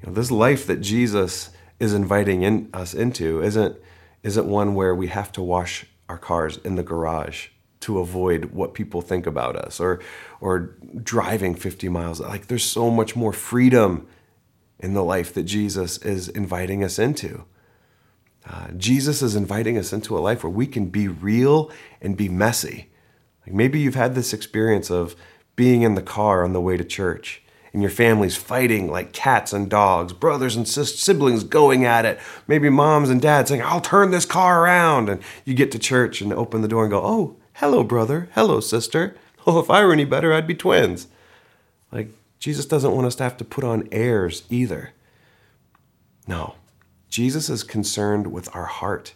You 0.02 0.08
know, 0.08 0.14
this 0.14 0.30
life 0.30 0.68
that 0.68 0.82
Jesus 0.82 1.52
is 1.80 1.94
inviting 1.94 2.44
in, 2.44 2.70
us 2.74 2.94
into 2.94 3.42
isn't, 3.42 3.78
isn't 4.22 4.46
one 4.46 4.76
where 4.76 4.94
we 4.94 5.08
have 5.08 5.32
to 5.32 5.42
wash 5.42 5.86
our 6.10 6.18
cars 6.18 6.58
in 6.58 6.76
the 6.76 6.84
garage 6.84 7.48
to 7.80 8.00
avoid 8.00 8.46
what 8.46 8.74
people 8.74 9.02
think 9.02 9.26
about 9.26 9.56
us 9.56 9.80
or, 9.80 10.02
or 10.42 10.76
driving 11.02 11.56
50 11.56 11.88
miles. 11.88 12.20
Like 12.20 12.48
there's 12.48 12.66
so 12.66 12.90
much 12.90 13.16
more 13.16 13.32
freedom 13.32 14.06
in 14.78 14.94
the 14.94 15.06
life 15.06 15.34
that 15.36 15.44
Jesus 15.44 15.98
is 16.00 16.28
inviting 16.28 16.84
us 16.84 17.00
into. 17.00 17.46
Uh, 18.48 18.70
Jesus 18.78 19.22
is 19.22 19.36
inviting 19.36 19.78
us 19.78 19.92
into 19.92 20.18
a 20.18 20.20
life 20.20 20.44
where 20.44 20.52
we 20.52 20.68
can 20.68 20.88
be 20.88 21.08
real 21.08 21.72
and 22.02 22.16
be 22.16 22.30
messy. 22.30 22.90
Like 23.46 23.54
maybe 23.54 23.80
you've 23.80 23.96
had 23.96 24.16
this 24.16 24.34
experience 24.34 24.90
of 24.90 25.16
being 25.56 25.82
in 25.82 25.96
the 25.96 26.02
car 26.02 26.44
on 26.44 26.54
the 26.54 26.62
way 26.62 26.78
to 26.78 26.84
church 26.84 27.42
and 27.74 27.82
your 27.82 27.92
family's 27.92 28.36
fighting 28.36 28.90
like 28.90 29.12
cats 29.12 29.54
and 29.54 29.70
dogs, 29.70 30.14
brothers 30.14 30.56
and 30.56 30.68
siblings 30.68 31.44
going 31.44 31.86
at 31.86 32.06
it, 32.06 32.20
maybe 32.48 32.70
moms 32.70 33.10
and 33.10 33.22
dads 33.22 33.50
saying, 33.50 33.62
I'll 33.62 33.82
turn 33.82 34.12
this 34.12 34.26
car 34.26 34.64
around. 34.64 35.10
And 35.10 35.22
you 35.46 35.54
get 35.54 35.72
to 35.74 35.80
church 35.80 36.22
and 36.22 36.34
open 36.34 36.62
the 36.62 36.68
door 36.68 36.84
and 36.84 36.92
go, 36.92 37.02
Oh, 37.04 37.36
hello, 37.54 37.84
brother. 37.84 38.30
Hello, 38.34 38.60
sister. 38.60 39.16
Oh, 39.50 39.60
if 39.60 39.70
I 39.70 39.86
were 39.86 39.94
any 39.94 40.04
better, 40.04 40.34
I'd 40.34 40.46
be 40.46 40.56
twins. 40.56 41.08
Like, 41.90 42.10
Jesus 42.38 42.66
doesn't 42.66 42.92
want 42.92 43.08
us 43.08 43.16
to 43.16 43.24
have 43.24 43.38
to 43.38 43.46
put 43.46 43.64
on 43.64 43.88
airs 43.94 44.44
either. 44.50 44.92
No, 46.28 46.56
Jesus 47.10 47.50
is 47.50 47.64
concerned 47.64 48.32
with 48.32 48.54
our 48.56 48.66
heart. 48.66 49.14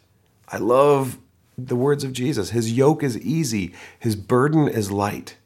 I 0.47 0.57
love 0.57 1.17
the 1.57 1.75
words 1.75 2.03
of 2.03 2.13
Jesus. 2.13 2.51
His 2.51 2.73
yoke 2.73 3.03
is 3.03 3.17
easy, 3.19 3.73
his 3.99 4.15
burden 4.15 4.67
is 4.67 4.91
light. 4.91 5.37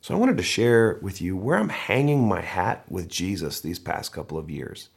So 0.00 0.14
I 0.14 0.18
wanted 0.18 0.36
to 0.36 0.42
share 0.42 0.98
with 1.00 1.22
you 1.22 1.34
where 1.34 1.58
I'm 1.58 1.70
hanging 1.70 2.28
my 2.28 2.42
hat 2.42 2.84
with 2.90 3.08
Jesus 3.08 3.60
these 3.60 3.78
past 3.78 4.12
couple 4.12 4.36
of 4.36 4.50
years. 4.50 4.90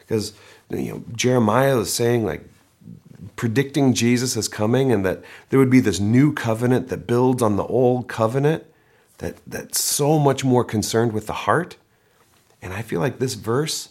Because 0.00 0.32
you 0.68 0.90
know, 0.90 1.04
Jeremiah 1.14 1.78
is 1.78 1.92
saying 1.92 2.24
like 2.24 2.44
predicting 3.36 3.94
Jesus 3.94 4.36
is 4.36 4.48
coming 4.48 4.90
and 4.90 5.04
that 5.04 5.22
there 5.50 5.58
would 5.58 5.70
be 5.70 5.80
this 5.80 6.00
new 6.00 6.32
covenant 6.32 6.88
that 6.88 7.06
builds 7.06 7.40
on 7.40 7.56
the 7.56 7.66
old 7.66 8.08
covenant 8.08 8.64
that 9.18 9.36
that's 9.46 9.80
so 9.80 10.18
much 10.18 10.44
more 10.44 10.64
concerned 10.64 11.12
with 11.12 11.26
the 11.26 11.32
heart. 11.32 11.76
And 12.60 12.72
I 12.72 12.82
feel 12.82 13.00
like 13.00 13.18
this 13.18 13.34
verse 13.34 13.90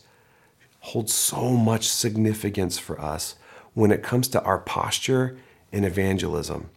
holds 0.87 1.13
so 1.13 1.49
much 1.49 1.85
significance 1.89 2.79
for 2.79 2.99
us 3.01 3.35
when 3.73 3.91
it 3.91 4.01
comes 4.01 4.27
to 4.29 4.41
our 4.43 4.57
posture 4.57 5.37
in 5.69 5.83
evangelism. 5.83 6.69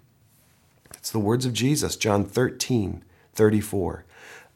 It's 0.97 1.13
the 1.13 1.21
words 1.21 1.47
of 1.47 1.53
Jesus, 1.53 1.95
John 1.95 2.25
13, 2.25 3.05
34. 3.35 4.05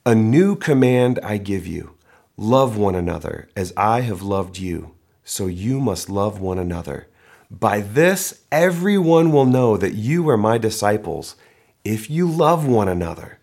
A 0.05 0.15
new 0.15 0.57
command 0.57 1.21
I 1.23 1.39
give 1.39 1.69
you 1.69 1.95
love 2.37 2.77
one 2.77 2.97
another 2.97 3.49
as 3.55 3.73
I 3.77 4.01
have 4.01 4.23
loved 4.23 4.59
you, 4.59 4.97
so 5.23 5.47
you 5.47 5.79
must 5.79 6.11
love 6.11 6.41
one 6.41 6.59
another. 6.59 7.07
By 7.49 7.81
this, 7.81 8.43
everyone 8.51 9.31
will 9.31 9.47
know 9.47 9.77
that 9.77 9.95
you 9.95 10.29
are 10.31 10.37
my 10.37 10.59
disciples 10.59 11.37
if 11.85 12.11
you 12.11 12.29
love 12.29 12.67
one 12.67 12.89
another. 12.89 13.39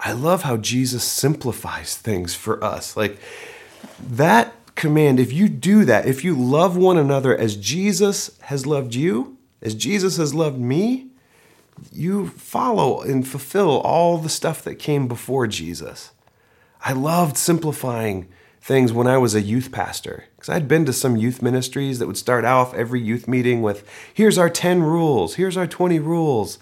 I 0.00 0.12
love 0.12 0.44
how 0.44 0.56
Jesus 0.56 1.04
simplifies 1.04 1.98
things 1.98 2.34
for 2.34 2.64
us. 2.64 2.96
Like 2.96 3.18
that 4.00 4.54
command, 4.80 5.20
if 5.20 5.32
you 5.32 5.48
do 5.48 5.84
that, 5.84 6.06
if 6.06 6.24
you 6.24 6.34
love 6.34 6.76
one 6.76 6.96
another 6.96 7.36
as 7.36 7.56
Jesus 7.56 8.36
has 8.42 8.66
loved 8.66 8.94
you, 8.94 9.36
as 9.62 9.74
Jesus 9.74 10.16
has 10.16 10.34
loved 10.34 10.58
me, 10.58 11.08
you 11.92 12.28
follow 12.28 13.00
and 13.02 13.26
fulfill 13.26 13.80
all 13.80 14.18
the 14.18 14.28
stuff 14.28 14.62
that 14.62 14.76
came 14.76 15.06
before 15.06 15.46
Jesus. 15.46 16.12
I 16.82 16.92
loved 16.92 17.36
simplifying 17.36 18.28
things 18.60 18.92
when 18.92 19.06
I 19.06 19.18
was 19.18 19.34
a 19.34 19.40
youth 19.40 19.70
pastor 19.70 20.24
because 20.36 20.48
I'd 20.48 20.68
been 20.68 20.84
to 20.86 20.92
some 20.92 21.16
youth 21.16 21.42
ministries 21.42 21.98
that 21.98 22.06
would 22.06 22.16
start 22.16 22.44
off 22.44 22.74
every 22.74 23.00
youth 23.00 23.28
meeting 23.28 23.62
with, 23.62 23.88
here's 24.12 24.38
our 24.38 24.50
10 24.50 24.82
rules, 24.82 25.34
here's 25.34 25.56
our 25.56 25.66
20 25.66 25.98
rules. 25.98 26.58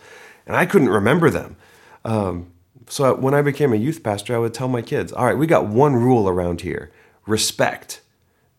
And 0.46 0.56
I 0.56 0.66
couldn't 0.66 0.88
remember 0.88 1.30
them. 1.30 1.56
Um, 2.04 2.52
so 2.88 3.14
when 3.14 3.34
I 3.34 3.42
became 3.42 3.72
a 3.72 3.76
youth 3.76 4.02
pastor, 4.02 4.34
I 4.34 4.38
would 4.38 4.54
tell 4.54 4.68
my 4.68 4.82
kids, 4.82 5.12
all 5.12 5.26
right, 5.26 5.36
we 5.36 5.46
got 5.46 5.66
one 5.66 5.94
rule 5.94 6.28
around 6.28 6.62
here 6.62 6.90
respect. 7.26 8.00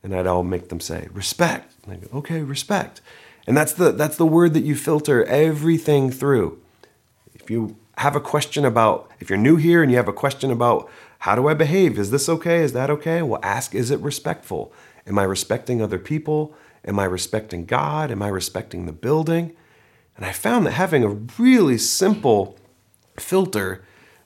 And 0.02 0.16
I'd 0.16 0.28
all 0.28 0.44
make 0.44 0.70
them 0.70 0.80
say, 0.80 1.08
respect. 1.12 1.74
And 1.84 1.94
I 1.94 1.98
go, 1.98 2.18
okay, 2.20 2.42
respect. 2.42 3.02
And 3.48 3.58
that's 3.58 3.74
the 3.74 3.92
that's 3.92 4.18
the 4.18 4.26
word 4.26 4.54
that 4.54 4.64
you 4.64 4.76
filter 4.76 5.24
everything 5.26 6.12
through. 6.12 6.62
If 7.34 7.50
you 7.50 7.78
have 7.98 8.16
a 8.16 8.22
question 8.22 8.64
about 8.64 9.12
if 9.20 9.30
you're 9.30 9.40
new 9.40 9.56
here 9.56 9.82
and 9.82 9.92
you 9.92 9.98
have 9.98 10.08
a 10.08 10.14
question 10.14 10.52
about 10.52 10.90
how 11.20 11.36
do 11.36 11.48
I 11.48 11.54
behave? 11.54 12.00
Is 12.00 12.12
this 12.12 12.30
okay? 12.30 12.60
Is 12.60 12.74
that 12.74 12.90
okay? 12.90 13.22
Well, 13.22 13.42
ask 13.44 13.76
is 13.76 13.92
it 13.92 14.00
respectful? 14.00 14.72
Am 15.06 15.18
I 15.20 15.24
respecting 15.24 15.82
other 15.82 16.00
people? 16.00 16.56
Am 16.86 17.00
I 17.00 17.06
respecting 17.06 17.66
God? 17.66 18.12
Am 18.12 18.22
I 18.22 18.28
respecting 18.28 18.86
the 18.86 18.94
building? 18.94 19.56
And 20.16 20.26
I 20.26 20.32
found 20.32 20.66
that 20.66 20.72
having 20.72 21.04
a 21.04 21.10
really 21.42 21.78
simple 21.78 22.58
filter 23.18 23.84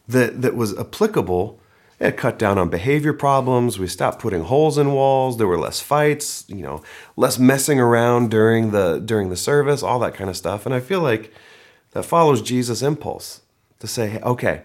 that, 0.08 0.42
that 0.42 0.56
was 0.56 0.78
applicable, 0.78 1.60
it 2.04 2.18
cut 2.18 2.38
down 2.38 2.58
on 2.58 2.70
behavior 2.70 3.14
problems. 3.14 3.80
We 3.80 3.88
stopped 3.88 4.20
putting 4.20 4.44
holes 4.44 4.78
in 4.78 4.92
walls. 4.92 5.38
There 5.38 5.48
were 5.48 5.58
less 5.58 5.80
fights, 5.80 6.46
you 6.48 6.62
know, 6.62 6.84
less 7.16 7.40
messing 7.40 7.80
around 7.80 8.30
during 8.30 8.72
the 8.72 9.00
during 9.00 9.30
the 9.30 9.38
service, 9.38 9.82
all 9.82 10.00
that 10.00 10.14
kind 10.14 10.30
of 10.30 10.38
stuff. 10.38 10.66
And 10.66 10.76
I 10.76 10.80
feel 10.80 11.02
like 11.02 11.34
that 11.92 12.04
follows 12.04 12.42
Jesus' 12.42 12.82
impulse 12.82 13.42
to 13.80 13.88
say, 13.88 14.20
okay, 14.22 14.64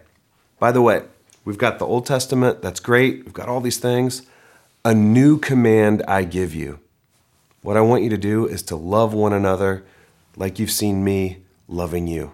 by 0.59 0.73
the 0.73 0.83
way, 0.83 1.03
we've 1.45 1.59
got 1.59 1.79
the 1.79 1.87
Old 1.87 2.07
Testament, 2.07 2.63
that's 2.63 2.81
great. 2.81 3.25
We've 3.25 3.33
got 3.33 3.49
all 3.49 3.61
these 3.61 3.79
things. 3.79 4.23
A 4.85 4.95
new 4.95 5.39
command 5.39 6.03
I 6.09 6.25
give 6.25 6.55
you. 6.55 6.81
What 7.63 7.77
I 7.77 7.81
want 7.83 8.03
you 8.03 8.11
to 8.11 8.17
do 8.19 8.47
is 8.47 8.63
to 8.65 8.77
love 8.77 9.13
one 9.13 9.33
another 9.33 9.85
like 10.37 10.59
you've 10.59 10.71
seen 10.71 11.05
me 11.05 11.39
loving 11.67 12.07
you. 12.07 12.33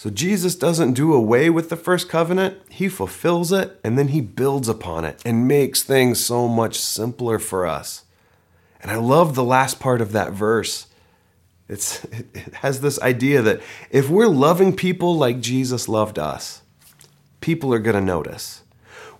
So 0.00 0.08
Jesus 0.08 0.54
doesn't 0.54 0.94
do 0.94 1.12
away 1.12 1.50
with 1.50 1.68
the 1.68 1.76
first 1.76 2.08
covenant, 2.08 2.56
he 2.70 2.88
fulfills 2.88 3.52
it 3.52 3.78
and 3.84 3.98
then 3.98 4.08
he 4.08 4.22
builds 4.22 4.66
upon 4.66 5.04
it 5.04 5.20
and 5.26 5.46
makes 5.46 5.82
things 5.82 6.24
so 6.24 6.48
much 6.48 6.80
simpler 6.80 7.38
for 7.38 7.66
us. 7.66 8.04
And 8.80 8.90
I 8.90 8.94
love 8.94 9.34
the 9.34 9.44
last 9.44 9.78
part 9.78 10.00
of 10.00 10.12
that 10.12 10.32
verse. 10.32 10.86
It's, 11.68 12.02
it 12.04 12.54
has 12.62 12.80
this 12.80 12.98
idea 13.02 13.42
that 13.42 13.60
if 13.90 14.08
we're 14.08 14.26
loving 14.26 14.74
people 14.74 15.16
like 15.16 15.42
Jesus 15.42 15.86
loved 15.86 16.18
us, 16.18 16.62
people 17.42 17.74
are 17.74 17.78
going 17.78 17.94
to 17.94 18.00
notice. 18.00 18.62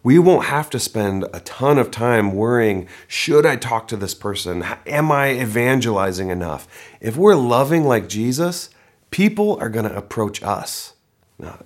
We 0.03 0.19
won't 0.19 0.47
have 0.47 0.71
to 0.71 0.79
spend 0.79 1.27
a 1.35 1.41
ton 1.41 1.77
of 1.77 1.91
time 1.91 2.33
worrying 2.33 2.89
should 3.07 3.45
I 3.45 3.57
talk 3.57 3.87
to 3.89 3.99
this 3.99 4.15
person? 4.15 4.65
Am 4.87 5.13
I 5.13 5.33
evangelizing 5.43 6.31
enough? 6.31 6.67
If 7.03 7.19
we're 7.19 7.35
loving 7.35 7.85
like 7.85 8.09
Jesus, 8.09 8.71
people 9.11 9.59
are 9.61 9.69
going 9.69 9.89
to 9.89 9.97
approach 9.97 10.43
us. 10.43 10.95
Now, 11.39 11.59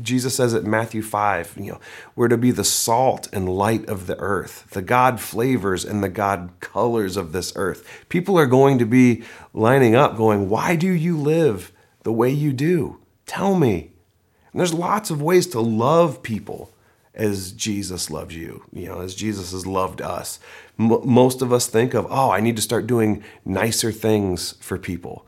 Jesus 0.00 0.34
says 0.34 0.54
it 0.54 0.64
in 0.64 0.70
Matthew 0.70 1.02
5, 1.02 1.54
you 1.58 1.72
know, 1.72 1.80
we're 2.16 2.28
to 2.28 2.38
be 2.38 2.50
the 2.50 2.64
salt 2.64 3.28
and 3.32 3.48
light 3.48 3.88
of 3.88 4.06
the 4.06 4.18
earth, 4.18 4.66
the 4.70 4.82
God 4.82 5.20
flavors 5.20 5.84
and 5.84 6.02
the 6.02 6.08
God 6.08 6.50
colors 6.60 7.16
of 7.16 7.32
this 7.32 7.52
earth. 7.56 7.86
People 8.08 8.38
are 8.38 8.46
going 8.46 8.78
to 8.78 8.86
be 8.86 9.22
lining 9.52 9.94
up 9.94 10.16
going, 10.16 10.48
Why 10.48 10.76
do 10.76 10.90
you 10.90 11.16
live 11.16 11.72
the 12.02 12.12
way 12.12 12.30
you 12.30 12.52
do? 12.52 12.98
Tell 13.26 13.54
me. 13.54 13.90
And 14.52 14.60
there's 14.60 14.74
lots 14.74 15.10
of 15.10 15.22
ways 15.22 15.46
to 15.48 15.60
love 15.60 16.22
people 16.22 16.72
as 17.14 17.52
Jesus 17.52 18.10
loves 18.10 18.34
you, 18.34 18.64
you 18.72 18.86
know, 18.86 19.00
as 19.00 19.14
Jesus 19.14 19.52
has 19.52 19.66
loved 19.66 20.00
us. 20.00 20.40
M- 20.78 21.00
most 21.04 21.42
of 21.42 21.52
us 21.52 21.66
think 21.66 21.94
of, 21.94 22.06
oh, 22.08 22.30
I 22.30 22.40
need 22.40 22.56
to 22.56 22.62
start 22.62 22.86
doing 22.86 23.22
nicer 23.44 23.92
things 23.92 24.52
for 24.60 24.78
people. 24.78 25.26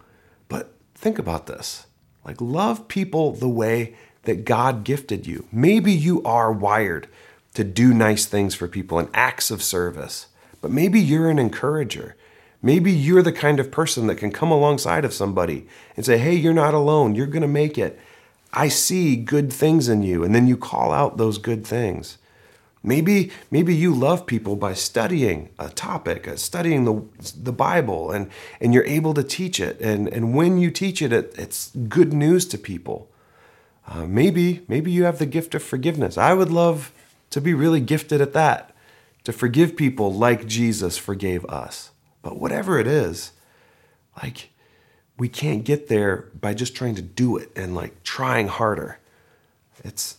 Think 1.02 1.18
about 1.18 1.46
this 1.46 1.86
like, 2.24 2.40
love 2.40 2.86
people 2.86 3.32
the 3.32 3.48
way 3.48 3.96
that 4.22 4.44
God 4.44 4.84
gifted 4.84 5.26
you. 5.26 5.46
Maybe 5.50 5.90
you 5.90 6.22
are 6.22 6.52
wired 6.52 7.08
to 7.54 7.64
do 7.64 7.92
nice 7.92 8.24
things 8.26 8.54
for 8.54 8.68
people 8.68 9.00
and 9.00 9.08
acts 9.12 9.50
of 9.50 9.60
service, 9.64 10.28
but 10.60 10.70
maybe 10.70 11.00
you're 11.00 11.28
an 11.28 11.40
encourager. 11.40 12.14
Maybe 12.62 12.92
you're 12.92 13.24
the 13.24 13.32
kind 13.32 13.58
of 13.58 13.72
person 13.72 14.06
that 14.06 14.14
can 14.14 14.30
come 14.30 14.52
alongside 14.52 15.04
of 15.04 15.12
somebody 15.12 15.66
and 15.96 16.06
say, 16.06 16.18
hey, 16.18 16.36
you're 16.36 16.54
not 16.54 16.72
alone. 16.72 17.16
You're 17.16 17.26
going 17.26 17.42
to 17.42 17.48
make 17.48 17.76
it. 17.76 17.98
I 18.52 18.68
see 18.68 19.16
good 19.16 19.52
things 19.52 19.88
in 19.88 20.04
you. 20.04 20.22
And 20.22 20.32
then 20.32 20.46
you 20.46 20.56
call 20.56 20.92
out 20.92 21.16
those 21.16 21.38
good 21.38 21.66
things. 21.66 22.18
Maybe, 22.84 23.30
maybe 23.50 23.74
you 23.74 23.94
love 23.94 24.26
people 24.26 24.56
by 24.56 24.74
studying 24.74 25.50
a 25.58 25.68
topic, 25.68 26.26
uh, 26.26 26.36
studying 26.36 26.84
the, 26.84 27.04
the 27.40 27.52
Bible, 27.52 28.10
and, 28.10 28.28
and 28.60 28.74
you're 28.74 28.84
able 28.84 29.14
to 29.14 29.22
teach 29.22 29.60
it. 29.60 29.80
And, 29.80 30.08
and 30.08 30.34
when 30.34 30.58
you 30.58 30.70
teach 30.70 31.00
it, 31.00 31.12
it 31.12 31.32
it's 31.38 31.70
good 31.88 32.12
news 32.12 32.44
to 32.46 32.58
people. 32.58 33.08
Uh, 33.86 34.06
maybe, 34.06 34.62
maybe 34.66 34.90
you 34.90 35.04
have 35.04 35.18
the 35.18 35.26
gift 35.26 35.54
of 35.54 35.62
forgiveness. 35.62 36.18
I 36.18 36.34
would 36.34 36.50
love 36.50 36.92
to 37.30 37.40
be 37.40 37.54
really 37.54 37.80
gifted 37.80 38.20
at 38.20 38.32
that, 38.32 38.74
to 39.24 39.32
forgive 39.32 39.76
people 39.76 40.12
like 40.12 40.46
Jesus 40.46 40.98
forgave 40.98 41.44
us. 41.46 41.90
But 42.20 42.38
whatever 42.38 42.80
it 42.80 42.88
is, 42.88 43.32
like 44.20 44.50
we 45.16 45.28
can't 45.28 45.62
get 45.62 45.86
there 45.86 46.28
by 46.40 46.54
just 46.54 46.74
trying 46.74 46.96
to 46.96 47.02
do 47.02 47.36
it 47.36 47.50
and 47.54 47.76
like 47.76 48.02
trying 48.02 48.48
harder. 48.48 48.98
It's 49.84 50.16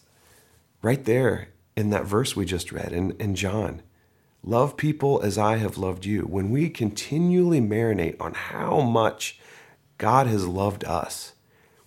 right 0.81 1.03
there 1.03 1.49
in 1.75 1.89
that 1.89 2.05
verse 2.05 2.35
we 2.35 2.45
just 2.45 2.71
read 2.71 2.91
in, 2.91 3.11
in 3.19 3.35
John. 3.35 3.81
Love 4.43 4.75
people 4.75 5.21
as 5.21 5.37
I 5.37 5.57
have 5.57 5.77
loved 5.77 6.05
you. 6.05 6.21
When 6.21 6.49
we 6.49 6.69
continually 6.69 7.61
marinate 7.61 8.19
on 8.19 8.33
how 8.33 8.81
much 8.81 9.39
God 9.97 10.27
has 10.27 10.45
loved 10.45 10.83
us, 10.83 11.33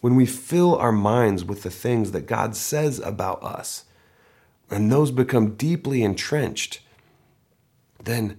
when 0.01 0.15
we 0.15 0.27
fill 0.27 0.77
our 0.77 0.93
minds 0.93 1.45
with 1.45 1.63
the 1.63 1.71
things 1.71 2.13
that 2.13 2.27
God 2.27 2.57
says 2.57 2.99
about 3.01 3.43
us, 3.43 3.85
and 4.71 4.91
those 4.91 5.11
become 5.11 5.55
deeply 5.55 6.03
entrenched, 6.03 6.81
then 8.03 8.39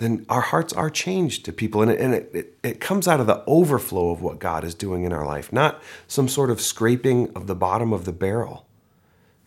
then 0.00 0.24
our 0.30 0.40
hearts 0.40 0.72
are 0.72 0.88
changed 0.88 1.44
to 1.44 1.52
people. 1.52 1.82
And, 1.82 1.90
it, 1.90 2.00
and 2.00 2.14
it, 2.14 2.30
it, 2.32 2.58
it, 2.62 2.80
comes 2.80 3.06
out 3.06 3.20
of 3.20 3.26
the 3.26 3.44
overflow 3.46 4.08
of 4.08 4.22
what 4.22 4.38
God 4.38 4.64
is 4.64 4.74
doing 4.74 5.04
in 5.04 5.12
our 5.12 5.26
life, 5.26 5.52
not 5.52 5.82
some 6.08 6.26
sort 6.26 6.48
of 6.50 6.58
scraping 6.58 7.30
of 7.36 7.46
the 7.46 7.54
bottom 7.54 7.92
of 7.92 8.06
the 8.06 8.12
barrel. 8.12 8.66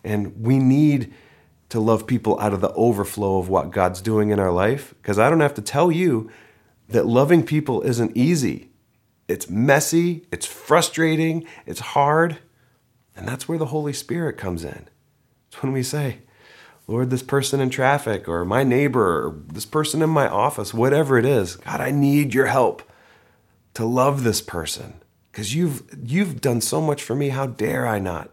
And 0.03 0.39
we 0.39 0.59
need 0.59 1.11
to 1.73 1.79
love 1.79 2.05
people 2.05 2.39
out 2.39 2.53
of 2.53 2.61
the 2.61 2.71
overflow 2.73 3.39
of 3.39 3.49
what 3.49 3.71
God's 3.71 3.99
doing 3.99 4.29
in 4.29 4.39
our 4.39 4.51
life. 4.51 4.93
Because 5.01 5.17
I 5.17 5.27
don't 5.27 5.39
have 5.39 5.55
to 5.55 5.61
tell 5.61 5.91
you 5.91 6.29
that 6.87 7.07
loving 7.07 7.43
people 7.43 7.81
isn't 7.81 8.15
easy. 8.15 8.69
It's 9.27 9.49
messy, 9.49 10.27
it's 10.31 10.45
frustrating, 10.45 11.47
it's 11.65 11.79
hard. 11.79 12.37
And 13.15 13.27
that's 13.27 13.49
where 13.49 13.57
the 13.57 13.65
Holy 13.65 13.91
Spirit 13.91 14.37
comes 14.37 14.63
in. 14.63 14.87
It's 15.47 15.63
when 15.63 15.71
we 15.71 15.81
say, 15.81 16.19
Lord, 16.85 17.09
this 17.09 17.23
person 17.23 17.59
in 17.59 17.71
traffic 17.71 18.29
or 18.29 18.45
my 18.45 18.63
neighbor 18.63 19.25
or 19.25 19.41
this 19.47 19.65
person 19.65 20.03
in 20.03 20.11
my 20.11 20.29
office, 20.29 20.75
whatever 20.75 21.17
it 21.17 21.25
is, 21.25 21.55
God, 21.55 21.81
I 21.81 21.89
need 21.89 22.35
your 22.35 22.45
help 22.45 22.83
to 23.73 23.83
love 23.83 24.23
this 24.23 24.41
person 24.41 24.93
because 25.31 25.55
you've, 25.55 25.81
you've 26.05 26.39
done 26.39 26.61
so 26.61 26.79
much 26.79 27.01
for 27.01 27.15
me. 27.15 27.29
How 27.29 27.47
dare 27.47 27.87
I 27.87 27.97
not 27.97 28.29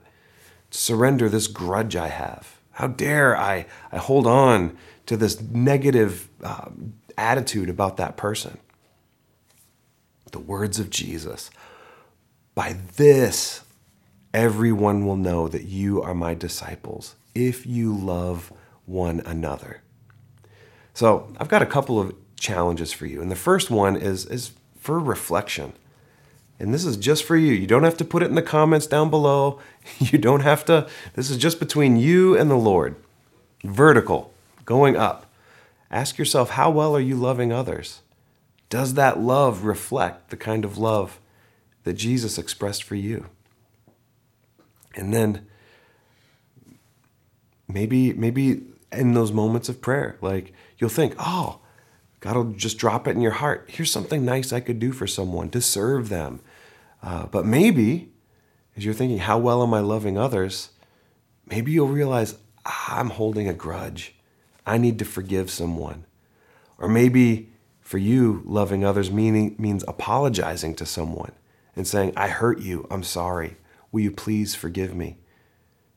surrender 0.70 1.30
this 1.30 1.46
grudge 1.46 1.96
I 1.96 2.08
have? 2.08 2.59
How 2.80 2.86
dare 2.86 3.36
I, 3.36 3.66
I 3.92 3.98
hold 3.98 4.26
on 4.26 4.74
to 5.04 5.14
this 5.14 5.38
negative 5.38 6.30
uh, 6.42 6.70
attitude 7.18 7.68
about 7.68 7.98
that 7.98 8.16
person? 8.16 8.56
The 10.32 10.38
words 10.38 10.78
of 10.78 10.88
Jesus. 10.88 11.50
By 12.54 12.78
this, 12.96 13.64
everyone 14.32 15.04
will 15.04 15.18
know 15.18 15.46
that 15.46 15.64
you 15.64 16.00
are 16.00 16.14
my 16.14 16.32
disciples 16.32 17.16
if 17.34 17.66
you 17.66 17.94
love 17.94 18.50
one 18.86 19.20
another. 19.26 19.82
So, 20.94 21.30
I've 21.38 21.48
got 21.48 21.60
a 21.60 21.66
couple 21.66 22.00
of 22.00 22.14
challenges 22.36 22.94
for 22.94 23.04
you. 23.04 23.20
And 23.20 23.30
the 23.30 23.36
first 23.36 23.70
one 23.70 23.94
is, 23.94 24.24
is 24.24 24.52
for 24.78 24.98
reflection. 24.98 25.74
And 26.60 26.72
this 26.72 26.84
is 26.84 26.96
just 26.96 27.24
for 27.24 27.36
you. 27.36 27.52
You 27.52 27.66
don't 27.66 27.84
have 27.84 27.96
to 27.96 28.04
put 28.04 28.22
it 28.22 28.26
in 28.28 28.34
the 28.36 28.42
comments 28.42 28.86
down 28.86 29.10
below. 29.10 29.58
You 29.98 30.18
don't 30.18 30.42
have 30.42 30.64
to, 30.66 30.88
this 31.14 31.30
is 31.30 31.38
just 31.38 31.58
between 31.58 31.96
you 31.96 32.36
and 32.36 32.50
the 32.50 32.54
Lord. 32.54 32.96
Vertical, 33.64 34.32
going 34.66 34.94
up. 34.94 35.26
Ask 35.90 36.18
yourself, 36.18 36.50
how 36.50 36.70
well 36.70 36.94
are 36.94 37.00
you 37.00 37.16
loving 37.16 37.50
others? 37.50 38.02
Does 38.68 38.94
that 38.94 39.18
love 39.18 39.64
reflect 39.64 40.30
the 40.30 40.36
kind 40.36 40.64
of 40.64 40.78
love 40.78 41.18
that 41.84 41.94
Jesus 41.94 42.38
expressed 42.38 42.84
for 42.84 42.94
you? 42.94 43.26
And 44.94 45.12
then 45.12 45.46
maybe 47.72 48.12
maybe 48.12 48.62
in 48.92 49.14
those 49.14 49.32
moments 49.32 49.68
of 49.68 49.80
prayer 49.80 50.16
like 50.20 50.52
you'll 50.78 50.90
think 50.90 51.14
oh 51.18 51.60
god 52.20 52.36
will 52.36 52.52
just 52.52 52.78
drop 52.78 53.06
it 53.06 53.12
in 53.12 53.20
your 53.20 53.32
heart 53.32 53.64
here's 53.68 53.90
something 53.90 54.24
nice 54.24 54.52
i 54.52 54.60
could 54.60 54.78
do 54.78 54.92
for 54.92 55.06
someone 55.06 55.48
to 55.48 55.60
serve 55.60 56.08
them 56.08 56.40
uh, 57.02 57.26
but 57.26 57.46
maybe 57.46 58.12
as 58.76 58.84
you're 58.84 58.94
thinking 58.94 59.18
how 59.18 59.38
well 59.38 59.62
am 59.62 59.74
i 59.74 59.80
loving 59.80 60.16
others? 60.18 60.70
Maybe 61.46 61.72
you'll 61.72 61.88
realize 61.88 62.36
i'm 62.64 63.10
holding 63.10 63.48
a 63.48 63.54
grudge. 63.54 64.14
I 64.66 64.78
need 64.78 64.98
to 64.98 65.04
forgive 65.04 65.50
someone. 65.50 66.04
Or 66.78 66.88
maybe 66.88 67.52
for 67.80 67.98
you 67.98 68.42
loving 68.44 68.84
others 68.84 69.10
meaning 69.10 69.56
means 69.58 69.84
apologizing 69.88 70.74
to 70.76 70.86
someone 70.86 71.32
and 71.74 71.86
saying 71.86 72.12
i 72.16 72.28
hurt 72.28 72.60
you. 72.60 72.86
I'm 72.90 73.02
sorry. 73.02 73.56
Will 73.92 74.00
you 74.00 74.12
please 74.12 74.54
forgive 74.54 74.94
me? 74.94 75.18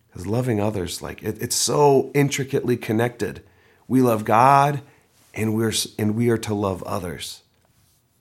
Because 0.07 0.27
loving 0.27 0.59
others, 0.59 1.01
like 1.01 1.23
it, 1.23 1.41
it's 1.41 1.55
so 1.55 2.11
intricately 2.13 2.77
connected. 2.77 3.43
We 3.87 4.01
love 4.01 4.25
God 4.25 4.81
and 5.33 5.55
we're 5.55 5.73
and 5.97 6.15
we 6.15 6.29
are 6.29 6.37
to 6.39 6.53
love 6.53 6.83
others. 6.83 7.42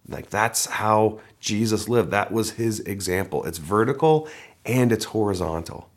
Like 0.09 0.31
that's 0.31 0.67
how 0.67 1.21
Jesus 1.41 1.89
lived. 1.89 2.11
That 2.11 2.33
was 2.33 2.53
his 2.53 2.81
example. 2.81 3.45
It's 3.45 3.59
vertical 3.59 4.29
and 4.65 4.93
it's 4.93 5.07
horizontal. 5.07 5.89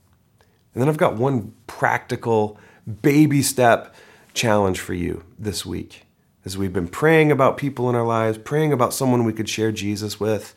And 0.73 0.81
then 0.81 0.89
I've 0.89 0.97
got 0.97 1.15
one 1.15 1.53
practical 1.67 2.59
baby 3.01 3.41
step 3.41 3.95
challenge 4.33 4.79
for 4.79 4.93
you 4.93 5.23
this 5.39 5.65
week. 5.65 6.05
As 6.43 6.57
we've 6.57 6.73
been 6.73 6.87
praying 6.87 7.31
about 7.31 7.57
people 7.57 7.89
in 7.89 7.95
our 7.95 8.05
lives, 8.05 8.37
praying 8.37 8.71
about 8.71 8.93
someone 8.93 9.23
we 9.23 9.33
could 9.33 9.49
share 9.49 9.71
Jesus 9.71 10.19
with, 10.19 10.53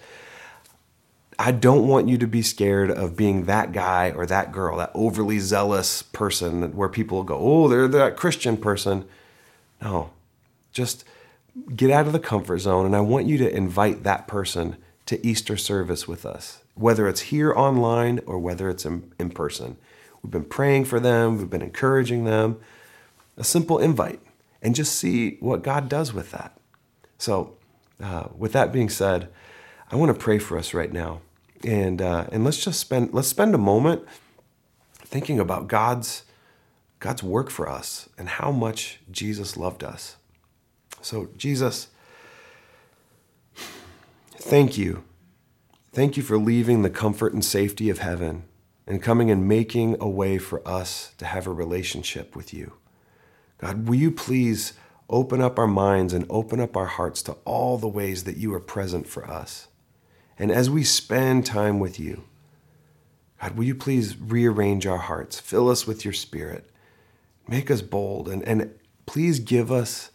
I 1.39 1.53
don't 1.53 1.87
want 1.87 2.09
you 2.09 2.19
to 2.19 2.27
be 2.27 2.43
scared 2.43 2.91
of 2.91 3.17
being 3.17 3.45
that 3.45 3.73
guy 3.73 4.11
or 4.11 4.27
that 4.27 4.51
girl, 4.51 4.79
that 4.79 4.91
overly 4.93 5.39
zealous 5.39 6.03
person 6.03 6.75
where 6.75 6.89
people 6.89 7.23
go, 7.23 7.39
oh, 7.39 7.69
they're 7.69 7.89
that 7.89 8.17
Christian 8.17 8.57
person. 8.57 9.07
No, 9.81 10.11
just 10.73 11.05
get 11.75 11.91
out 11.91 12.07
of 12.07 12.13
the 12.13 12.19
comfort 12.19 12.59
zone. 12.59 12.87
And 12.87 12.97
I 12.97 13.01
want 13.01 13.27
you 13.27 13.39
to 13.39 13.55
invite 13.55 14.03
that 14.05 14.27
person 14.27 14.77
to 15.07 15.25
Easter 15.27 15.57
service 15.57 16.07
with 16.07 16.27
us, 16.27 16.63
whether 16.75 17.09
it's 17.09 17.21
here 17.21 17.53
online 17.55 18.21
or 18.27 18.39
whether 18.39 18.69
it's 18.69 18.85
in, 18.85 19.13
in 19.19 19.31
person. 19.31 19.77
We've 20.23 20.31
been 20.31 20.45
praying 20.45 20.87
for 20.87 21.01
them, 21.01 21.39
we've 21.39 21.51
been 21.51 21.63
encouraging 21.63 22.25
them. 22.25 22.59
A 23.37 23.45
simple 23.45 23.79
invite, 23.79 24.21
and 24.61 24.75
just 24.75 24.97
see 24.97 25.37
what 25.39 25.63
God 25.63 25.89
does 25.89 26.13
with 26.13 26.33
that. 26.33 26.59
So, 27.19 27.57
uh, 28.03 28.29
with 28.37 28.53
that 28.53 28.73
being 28.73 28.89
said, 28.89 29.29
I 29.93 29.97
want 29.97 30.13
to 30.13 30.19
pray 30.19 30.41
for 30.41 30.59
us 30.59 30.75
right 30.75 30.93
now 30.93 31.21
and 31.65 32.01
uh, 32.01 32.27
and 32.31 32.45
let's 32.45 32.63
just 32.63 32.81
spend 32.81 33.13
let's 33.13 33.29
spend 33.29 33.55
a 33.55 33.59
moment 33.59 34.03
thinking 34.97 35.39
about 35.39 35.69
God's 35.69 36.25
God's 37.01 37.23
work 37.23 37.51
for 37.51 37.69
us 37.69 38.09
and 38.19 38.29
how 38.29 38.51
much 38.51 39.01
Jesus 39.11 39.57
loved 39.57 39.83
us. 39.83 40.17
So 41.01 41.29
Jesus, 41.37 41.89
thank 44.37 44.77
you. 44.77 45.05
Thank 45.93 46.17
you 46.17 46.23
for 46.23 46.39
leaving 46.39 46.83
the 46.83 46.91
comfort 46.91 47.33
and 47.33 47.45
safety 47.45 47.91
of 47.91 47.99
heaven 47.99 48.45
and 48.87 49.03
coming 49.03 49.31
and 49.31 49.47
making 49.49 49.97
a 50.01 50.09
way 50.09 50.39
for 50.39 50.67
us 50.67 51.13
to 51.19 51.27
have 51.27 51.47
a 51.47 51.53
relationship 51.53 52.35
with 52.35 52.55
you. 52.55 52.75
God, 53.59 53.89
will 53.89 53.97
you 53.97 54.11
please 54.11 54.75
open 55.11 55.41
up 55.41 55.59
our 55.59 55.67
minds 55.67 56.13
and 56.13 56.25
open 56.31 56.61
up 56.61 56.77
our 56.77 56.87
hearts 56.87 57.23
to 57.23 57.33
all 57.45 57.79
the 57.79 57.89
ways 57.89 58.25
that 58.25 58.37
you 58.37 58.55
are 58.55 58.61
present 58.61 59.07
for 59.07 59.29
us? 59.29 59.69
And 60.39 60.53
as 60.53 60.71
we 60.71 60.85
spend 60.85 61.45
time 61.45 61.81
with 61.81 61.99
you, 61.99 62.25
God, 63.41 63.57
will 63.57 63.65
you 63.65 63.75
please 63.75 64.17
rearrange 64.19 64.87
our 64.87 64.99
hearts, 64.99 65.39
fill 65.39 65.69
us 65.69 65.87
with 65.87 66.05
your 66.05 66.15
spirit, 66.15 66.71
make 67.47 67.71
us 67.71 67.83
bold, 67.83 68.29
and, 68.29 68.43
and 68.45 68.75
please 69.07 69.41
give 69.41 69.71
us 69.71 70.11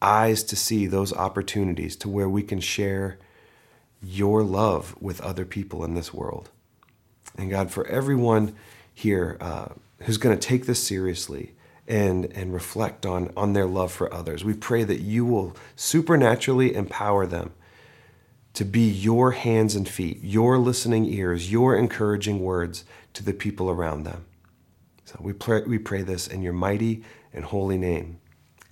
eyes 0.00 0.42
to 0.44 0.56
see 0.56 0.86
those 0.86 1.12
opportunities 1.12 1.96
to 1.96 2.08
where 2.08 2.28
we 2.28 2.42
can 2.42 2.60
share 2.60 3.18
your 4.02 4.42
love 4.42 4.94
with 5.00 5.20
other 5.20 5.44
people 5.44 5.84
in 5.84 5.94
this 5.94 6.14
world. 6.14 6.50
And 7.36 7.50
God, 7.50 7.70
for 7.70 7.86
everyone 7.86 8.54
here 8.94 9.36
uh, 9.40 9.68
who's 10.02 10.18
going 10.18 10.36
to 10.36 10.48
take 10.48 10.66
this 10.66 10.82
seriously 10.82 11.52
and, 11.86 12.26
and 12.26 12.52
reflect 12.52 13.06
on, 13.06 13.32
on 13.36 13.52
their 13.52 13.66
love 13.66 13.92
for 13.92 14.12
others, 14.12 14.44
we 14.44 14.54
pray 14.54 14.84
that 14.84 15.00
you 15.00 15.24
will 15.24 15.56
supernaturally 15.74 16.74
empower 16.74 17.26
them 17.26 17.52
to 18.54 18.64
be 18.64 18.88
your 18.88 19.32
hands 19.32 19.74
and 19.74 19.88
feet, 19.88 20.18
your 20.22 20.58
listening 20.58 21.04
ears, 21.06 21.50
your 21.50 21.76
encouraging 21.76 22.40
words 22.40 22.84
to 23.14 23.24
the 23.24 23.32
people 23.32 23.70
around 23.70 24.04
them. 24.04 24.24
So 25.04 25.16
we 25.20 25.32
pray, 25.32 25.62
we 25.62 25.78
pray 25.78 26.02
this 26.02 26.26
in 26.26 26.42
your 26.42 26.52
mighty 26.52 27.04
and 27.32 27.44
holy 27.44 27.78
name. 27.78 28.18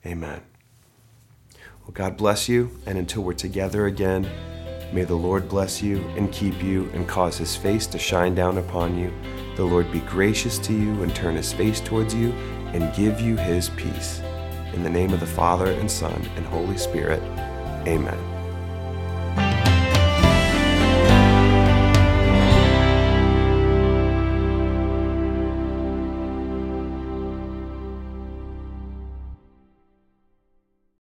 Amen. 0.04 0.42
Well, 1.86 1.92
God 1.94 2.16
bless 2.16 2.48
you, 2.48 2.76
and 2.84 2.98
until 2.98 3.22
we're 3.22 3.34
together 3.34 3.86
again, 3.86 4.28
may 4.92 5.04
the 5.04 5.14
Lord 5.14 5.48
bless 5.48 5.80
you 5.80 5.98
and 6.16 6.32
keep 6.32 6.60
you 6.60 6.90
and 6.92 7.06
cause 7.06 7.38
his 7.38 7.54
face 7.54 7.86
to 7.86 7.98
shine 7.98 8.34
down 8.34 8.58
upon 8.58 8.98
you. 8.98 9.12
The 9.54 9.64
Lord 9.64 9.92
be 9.92 10.00
gracious 10.00 10.58
to 10.58 10.72
you 10.72 11.04
and 11.04 11.14
turn 11.14 11.36
his 11.36 11.52
face 11.52 11.80
towards 11.80 12.12
you 12.12 12.32
and 12.72 12.92
give 12.96 13.20
you 13.20 13.36
his 13.36 13.68
peace. 13.70 14.18
In 14.74 14.82
the 14.82 14.90
name 14.90 15.12
of 15.12 15.20
the 15.20 15.26
Father 15.26 15.66
and 15.66 15.88
Son 15.88 16.28
and 16.34 16.44
Holy 16.46 16.76
Spirit, 16.76 17.22
amen. 17.86 18.35